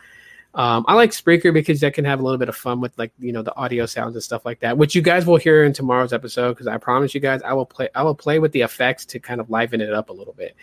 [0.54, 3.14] Um, I like Spreaker because that can have a little bit of fun with like
[3.20, 5.72] you know the audio sounds and stuff like that, which you guys will hear in
[5.72, 6.50] tomorrow's episode.
[6.50, 9.20] Because I promise you guys, I will play I will play with the effects to
[9.20, 10.56] kind of liven it up a little bit.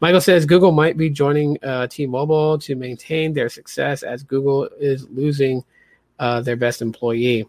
[0.00, 5.08] Michael says Google might be joining uh, T-Mobile to maintain their success as Google is
[5.08, 5.64] losing
[6.20, 7.48] uh, their best employee.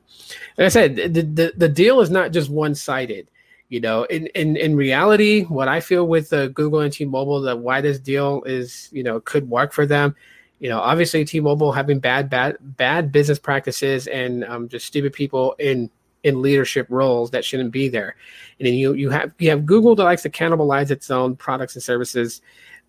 [0.57, 3.27] Like I said, the, the, the deal is not just one sided.
[3.67, 7.59] You know, in, in, in reality, what I feel with uh, Google and T-Mobile, that
[7.59, 10.15] why this deal is, you know, could work for them.
[10.59, 15.55] You know, obviously T-Mobile having bad, bad, bad business practices and um, just stupid people
[15.59, 15.89] in
[16.23, 18.15] in leadership roles that shouldn't be there.
[18.59, 21.73] And then you you have you have Google that likes to cannibalize its own products
[21.73, 22.41] and services,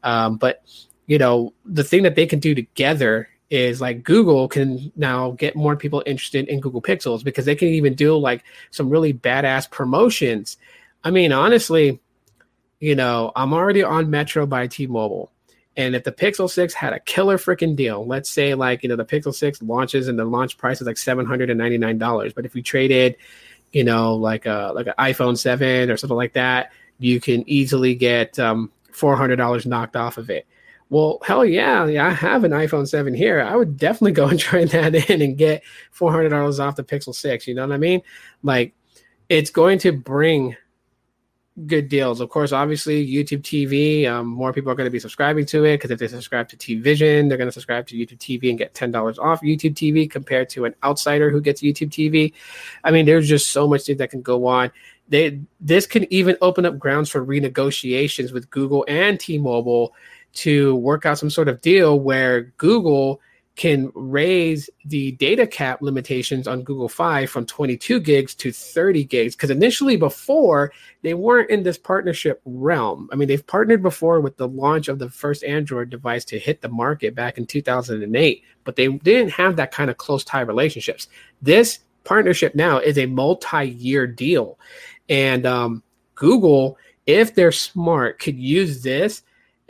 [0.02, 0.62] um, but
[1.06, 5.54] you know the thing that they can do together is like Google can now get
[5.54, 9.70] more people interested in Google Pixels because they can even do like some really badass
[9.70, 10.56] promotions.
[11.04, 12.00] I mean, honestly,
[12.80, 15.30] you know, I'm already on Metro by T-Mobile.
[15.76, 18.96] And if the Pixel 6 had a killer freaking deal, let's say like, you know,
[18.96, 23.16] the Pixel 6 launches and the launch price is like $799, but if you traded,
[23.70, 27.94] you know, like a like an iPhone 7 or something like that, you can easily
[27.94, 30.46] get um, $400 knocked off of it.
[30.92, 33.40] Well, hell yeah, yeah, I have an iPhone 7 here.
[33.40, 35.62] I would definitely go and try that in and get
[35.98, 37.46] $400 off the Pixel 6.
[37.46, 38.02] You know what I mean?
[38.42, 38.74] Like,
[39.30, 40.54] it's going to bring
[41.66, 42.20] good deals.
[42.20, 45.78] Of course, obviously YouTube TV, um, more people are going to be subscribing to it
[45.78, 48.74] because if they subscribe to TVision, they're going to subscribe to YouTube TV and get
[48.74, 52.34] ten dollars off YouTube TV compared to an outsider who gets YouTube TV.
[52.84, 54.70] I mean, there's just so much that can go on.
[55.08, 59.94] They this can even open up grounds for renegotiations with Google and T-Mobile
[60.34, 63.20] to work out some sort of deal where Google
[63.54, 69.36] can raise the data cap limitations on Google Fi from 22 gigs to 30 gigs.
[69.36, 70.72] Because initially, before,
[71.02, 73.10] they weren't in this partnership realm.
[73.12, 76.62] I mean, they've partnered before with the launch of the first Android device to hit
[76.62, 81.08] the market back in 2008, but they didn't have that kind of close tie relationships.
[81.42, 84.58] This partnership now is a multi year deal.
[85.10, 85.82] And um,
[86.14, 89.22] Google, if they're smart, could use this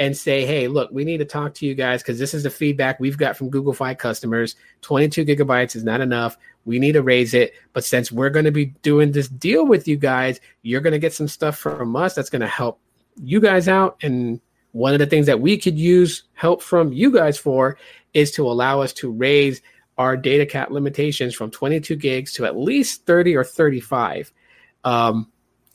[0.03, 2.51] and say, hey, look, we need to talk to you guys because this is the
[2.51, 4.57] feedback we've got from Google Fi customers.
[4.81, 6.37] 22 gigabytes is not enough.
[6.65, 7.53] We need to raise it.
[7.73, 10.99] But since we're going to be doing this deal with you guys, you're going to
[10.99, 12.81] get some stuff from us that's going to help
[13.23, 13.97] you guys out.
[14.03, 14.41] And
[14.73, 17.79] one of the things that we could use help from you guys for
[18.13, 19.63] is to allow us to raise
[19.99, 24.33] our data cap limitations from 22 gigs to at least 30 or 35.
[24.83, 25.31] Um,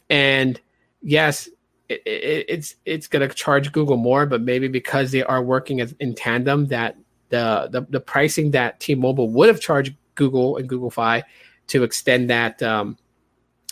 [0.10, 0.60] and
[1.02, 1.48] yes,
[1.90, 5.80] it, it, it's it's going to charge Google more, but maybe because they are working
[5.80, 6.98] in tandem, that
[7.30, 11.24] the, the the pricing that T-Mobile would have charged Google and Google Fi
[11.68, 12.98] to extend that um,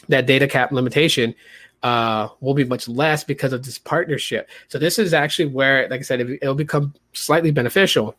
[0.07, 1.36] that data cap limitation
[1.84, 4.49] uh, will be much less because of this partnership.
[4.68, 8.16] So this is actually where, like I said, it, it'll become slightly beneficial.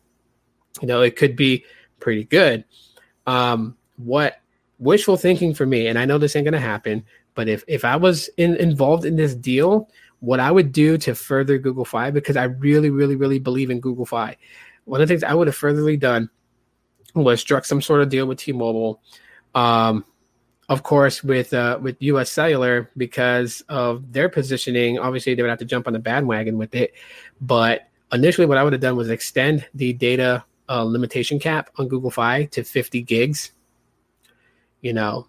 [0.81, 1.65] You know, it could be
[1.99, 2.63] pretty good.
[3.25, 4.39] Um, what
[4.79, 7.03] wishful thinking for me, and I know this ain't gonna happen,
[7.37, 9.89] but if if I was in, involved in this deal,
[10.21, 13.79] what I would do to further Google Fi, because I really, really, really believe in
[13.79, 14.35] Google Fi,
[14.85, 16.31] one of the things I would have furtherly done
[17.13, 18.99] was struck some sort of deal with T-Mobile.
[19.53, 20.03] Um,
[20.67, 22.31] of course, with uh, with U.S.
[22.31, 24.97] Cellular because of their positioning.
[24.97, 26.95] Obviously, they would have to jump on the bandwagon with it.
[27.39, 31.87] But initially, what I would have done was extend the data uh, limitation cap on
[31.87, 33.51] Google Fi to 50 gigs.
[34.81, 35.27] You know,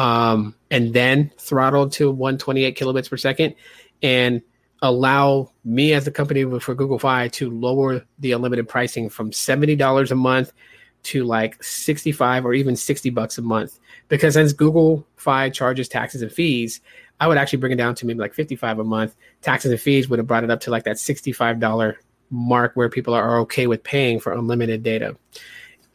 [0.00, 3.54] um, and then throttle to 128 kilobits per second
[4.02, 4.40] and
[4.80, 10.10] allow me as a company for Google Fi to lower the unlimited pricing from $70
[10.10, 10.54] a month
[11.02, 13.78] to like 65 or even 60 bucks a month.
[14.08, 16.80] Because since Google Fi charges taxes and fees,
[17.20, 19.14] I would actually bring it down to maybe like 55 a month.
[19.42, 21.94] Taxes and fees would have brought it up to like that $65
[22.30, 25.14] mark where people are okay with paying for unlimited data.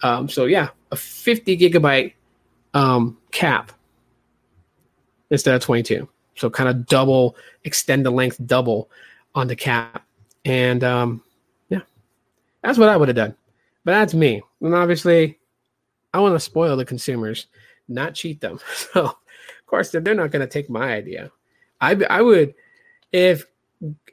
[0.03, 2.13] Um, so yeah, a 50 gigabyte
[2.75, 3.71] um, cap
[5.29, 6.07] instead of 22.
[6.35, 8.89] So kind of double, extend the length double
[9.33, 10.05] on the cap.
[10.43, 11.23] And um,
[11.69, 11.81] yeah,
[12.61, 13.35] that's what I would have done.
[13.83, 14.41] But that's me.
[14.61, 15.39] And obviously,
[16.13, 17.47] I want to spoil the consumers,
[17.87, 18.59] not cheat them.
[18.75, 21.31] So, of course, they're not going to take my idea.
[21.81, 22.53] I, I would,
[23.11, 23.45] if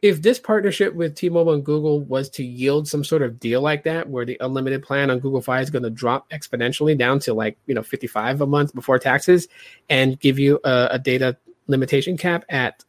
[0.03, 3.85] if this partnership with T-Mobile and Google was to yield some sort of deal like
[3.85, 7.35] that, where the unlimited plan on Google Fi is going to drop exponentially down to
[7.35, 9.49] like you know 55 a month before taxes,
[9.89, 11.37] and give you a, a data
[11.69, 12.85] limitation cap at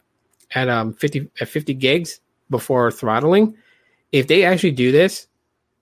[0.55, 2.19] at um 50 at 50 gigs
[2.49, 3.55] before throttling,
[4.11, 5.27] if they actually do this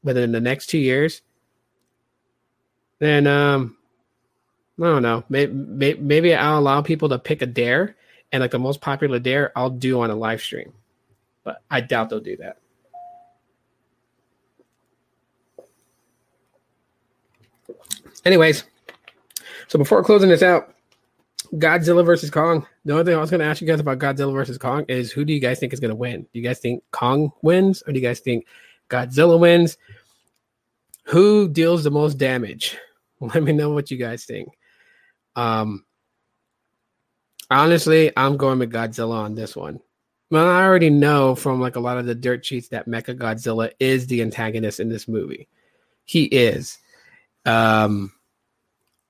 [0.04, 1.22] within the next two years,
[3.00, 3.78] then um
[4.80, 5.24] I don't know.
[5.30, 7.96] Maybe, maybe I'll allow people to pick a dare,
[8.32, 10.74] and like the most popular dare, I'll do on a live stream
[11.44, 12.58] but I doubt they'll do that.
[18.24, 18.64] Anyways,
[19.68, 20.76] so before closing this out,
[21.56, 22.66] Godzilla versus Kong.
[22.86, 25.12] The only thing I was going to ask you guys about Godzilla versus Kong is
[25.12, 26.22] who do you guys think is going to win?
[26.22, 28.46] Do you guys think Kong wins or do you guys think
[28.90, 29.78] Godzilla wins?
[31.06, 32.78] Who deals the most damage?
[33.20, 34.50] Let me know what you guys think.
[35.36, 35.86] Um,
[37.50, 39.80] honestly, I'm going with Godzilla on this one.
[40.32, 43.72] Well, I already know from like a lot of the dirt sheets that Mecha Godzilla
[43.82, 45.50] is the antagonist in this movie.
[46.06, 46.78] He is.
[47.46, 48.14] Um,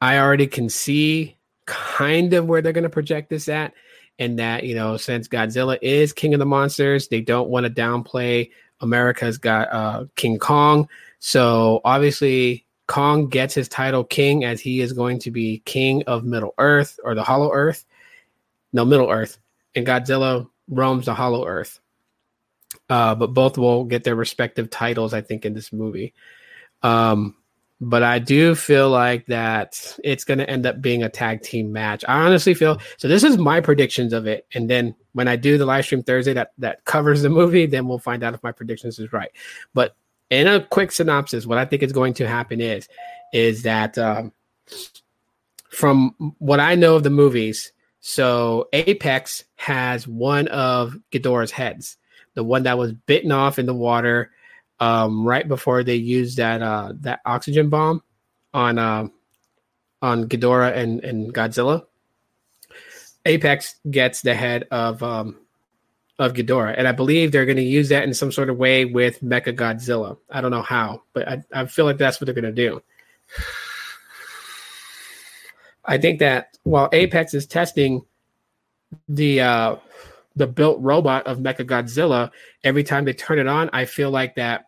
[0.01, 3.73] I already can see kind of where they're going to project this at,
[4.17, 7.71] and that you know, since Godzilla is king of the monsters, they don't want to
[7.71, 8.49] downplay
[8.79, 10.89] America's got uh, King Kong.
[11.19, 16.25] So obviously, Kong gets his title king as he is going to be king of
[16.25, 17.85] Middle Earth or the Hollow Earth.
[18.73, 19.37] No, Middle Earth,
[19.75, 21.79] and Godzilla roams the Hollow Earth.
[22.89, 26.13] Uh, but both will get their respective titles, I think, in this movie.
[26.81, 27.35] Um,
[27.81, 31.71] but I do feel like that it's going to end up being a tag team
[31.71, 32.05] match.
[32.07, 33.07] I honestly feel so.
[33.07, 36.33] This is my predictions of it, and then when I do the live stream Thursday
[36.33, 39.31] that that covers the movie, then we'll find out if my predictions is right.
[39.73, 39.95] But
[40.29, 42.87] in a quick synopsis, what I think is going to happen is
[43.33, 44.31] is that um,
[45.69, 51.97] from what I know of the movies, So Apex has one of Ghidorah's heads,
[52.33, 54.31] the one that was bitten off in the water
[54.79, 58.01] um, right before they used that uh, that oxygen bomb
[58.53, 59.07] on uh,
[60.01, 61.85] on Ghidorah and, and Godzilla.
[63.25, 65.37] Apex gets the head of um,
[66.17, 68.85] of Ghidorah, and I believe they're going to use that in some sort of way
[68.85, 70.17] with Mecha Godzilla.
[70.31, 72.81] I don't know how, but I, I feel like that's what they're going to do.
[75.85, 78.05] I think that while Apex is testing
[79.07, 79.75] the uh,
[80.35, 82.31] the built robot of Mecha Godzilla,
[82.63, 84.65] every time they turn it on, I feel like that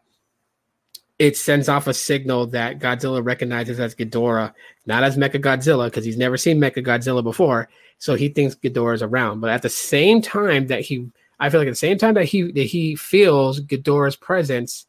[1.19, 4.53] it sends off a signal that Godzilla recognizes as Ghidorah,
[4.85, 7.69] not as Mecha Godzilla, because he's never seen Mecha Godzilla before.
[7.99, 9.39] So he thinks Ghidorah is around.
[9.39, 11.09] But at the same time that he,
[11.39, 14.87] I feel like at the same time that he that he feels Ghidorah's presence,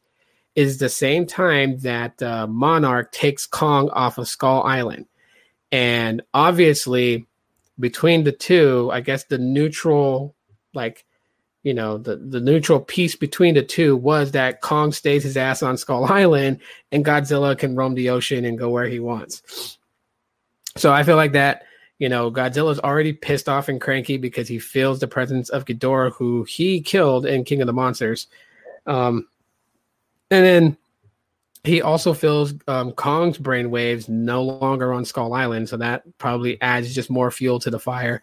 [0.55, 5.05] is the same time that uh, Monarch takes Kong off of Skull Island.
[5.71, 7.25] And obviously,
[7.79, 10.35] between the two, I guess the neutral,
[10.73, 11.05] like,
[11.63, 15.63] you know, the, the neutral piece between the two was that Kong stays his ass
[15.63, 16.59] on Skull Island
[16.91, 19.77] and Godzilla can roam the ocean and go where he wants.
[20.77, 21.63] So I feel like that,
[21.99, 26.13] you know, Godzilla's already pissed off and cranky because he feels the presence of Ghidorah,
[26.13, 28.27] who he killed in King of the Monsters.
[28.85, 29.27] Um,
[30.29, 30.77] and then
[31.67, 36.93] he also feels um, Kong's brainwaves no longer on Skull Island, so that probably adds
[36.93, 38.21] just more fuel to the fire.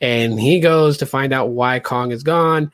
[0.00, 2.72] And he goes to find out why Kong is gone.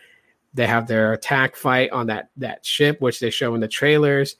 [0.54, 4.36] They have their attack fight on that that ship, which they show in the trailers.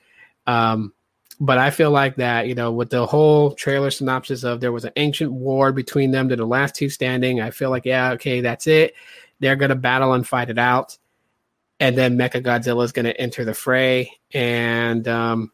[0.46, 0.92] Um,
[1.40, 4.84] but I feel like that, you know, with the whole trailer synopsis of there was
[4.84, 7.40] an ancient war between them, they're the last two standing.
[7.40, 8.94] I feel like, yeah, okay, that's it.
[9.38, 10.98] They're gonna battle and fight it out,
[11.78, 15.52] and then Mecha Godzilla is gonna enter the fray, and um,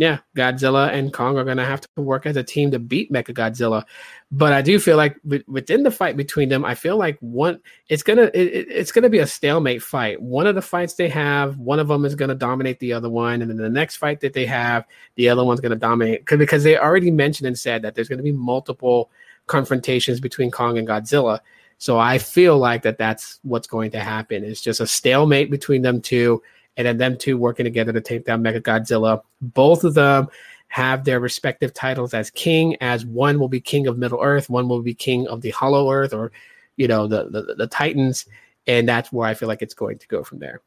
[0.00, 3.12] yeah, Godzilla and Kong are going to have to work as a team to beat
[3.12, 3.84] Mecha Godzilla.
[4.32, 5.14] But I do feel like
[5.46, 9.18] within the fight between them, I feel like one it's gonna it, it's gonna be
[9.18, 10.22] a stalemate fight.
[10.22, 13.42] One of the fights they have, one of them is gonna dominate the other one,
[13.42, 14.86] and then the next fight that they have,
[15.16, 18.32] the other one's gonna dominate because they already mentioned and said that there's gonna be
[18.32, 19.10] multiple
[19.48, 21.40] confrontations between Kong and Godzilla.
[21.76, 24.44] So I feel like that that's what's going to happen.
[24.44, 26.42] It's just a stalemate between them two
[26.80, 29.22] and then them two working together to take down Mega Godzilla.
[29.40, 30.28] Both of them
[30.68, 34.68] have their respective titles as king, as one will be king of Middle Earth, one
[34.68, 36.32] will be king of the Hollow Earth, or
[36.76, 38.26] you know the the, the Titans,
[38.66, 40.62] and that's where I feel like it's going to go from there.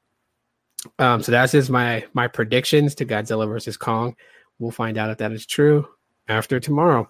[0.99, 4.15] Um, so that's just my my predictions to Godzilla versus Kong.
[4.59, 5.87] We'll find out if that is true
[6.27, 7.09] after tomorrow.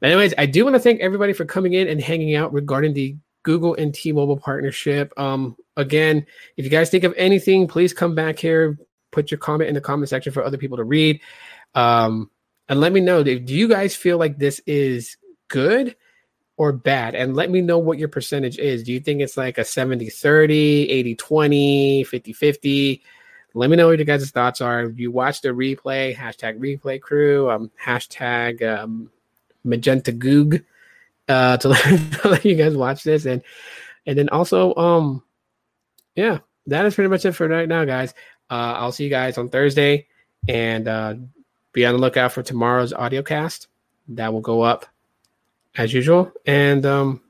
[0.00, 2.94] But anyways, I do want to thank everybody for coming in and hanging out regarding
[2.94, 3.16] the
[3.48, 5.10] Google and T-Mobile partnership.
[5.16, 6.26] Um, again,
[6.58, 8.78] if you guys think of anything, please come back here,
[9.10, 11.22] put your comment in the comment section for other people to read.
[11.74, 12.30] Um,
[12.68, 15.16] and let me know do you guys feel like this is
[15.48, 15.96] good
[16.58, 17.14] or bad?
[17.14, 18.82] And let me know what your percentage is.
[18.82, 23.02] Do you think it's like a 70 30, 80 20, 50 50?
[23.54, 24.90] Let me know what your guys' thoughts are.
[24.90, 29.10] You watch the replay, hashtag replay crew, um, hashtag um,
[29.64, 30.62] magenta goog
[31.28, 33.26] uh, to let, to let you guys watch this.
[33.26, 33.42] And
[34.06, 35.22] and then also, um,
[36.14, 38.14] yeah, that is pretty much it for right now, guys.
[38.50, 40.06] Uh, I'll see you guys on Thursday,
[40.48, 41.14] and uh,
[41.72, 43.68] be on the lookout for tomorrow's audio cast.
[44.08, 44.86] That will go up
[45.76, 46.32] as usual.
[46.46, 47.20] And um,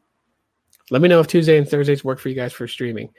[0.90, 3.10] let me know if Tuesday and Thursdays work for you guys for streaming.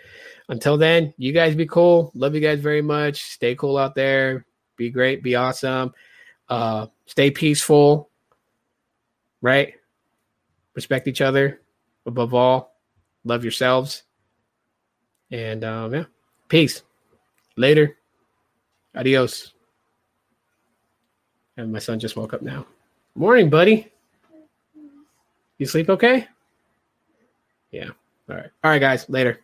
[0.48, 2.12] Until then, you guys be cool.
[2.16, 3.24] Love you guys very much.
[3.24, 4.46] Stay cool out there.
[4.76, 5.22] Be great.
[5.22, 5.94] Be awesome.
[6.48, 8.10] Uh, stay peaceful.
[9.42, 9.76] Right?
[10.76, 11.62] Respect each other.
[12.06, 12.76] Above all,
[13.24, 14.04] love yourselves.
[15.32, 16.06] And um, yeah,
[16.48, 16.84] peace.
[17.56, 17.98] Later.
[18.96, 19.54] Adios.
[21.58, 22.66] And my son just woke up now.
[23.16, 23.92] Morning, buddy.
[25.58, 26.28] You sleep okay?
[27.72, 27.90] Yeah.
[28.30, 28.50] All right.
[28.64, 29.10] All right, guys.
[29.10, 29.40] Later.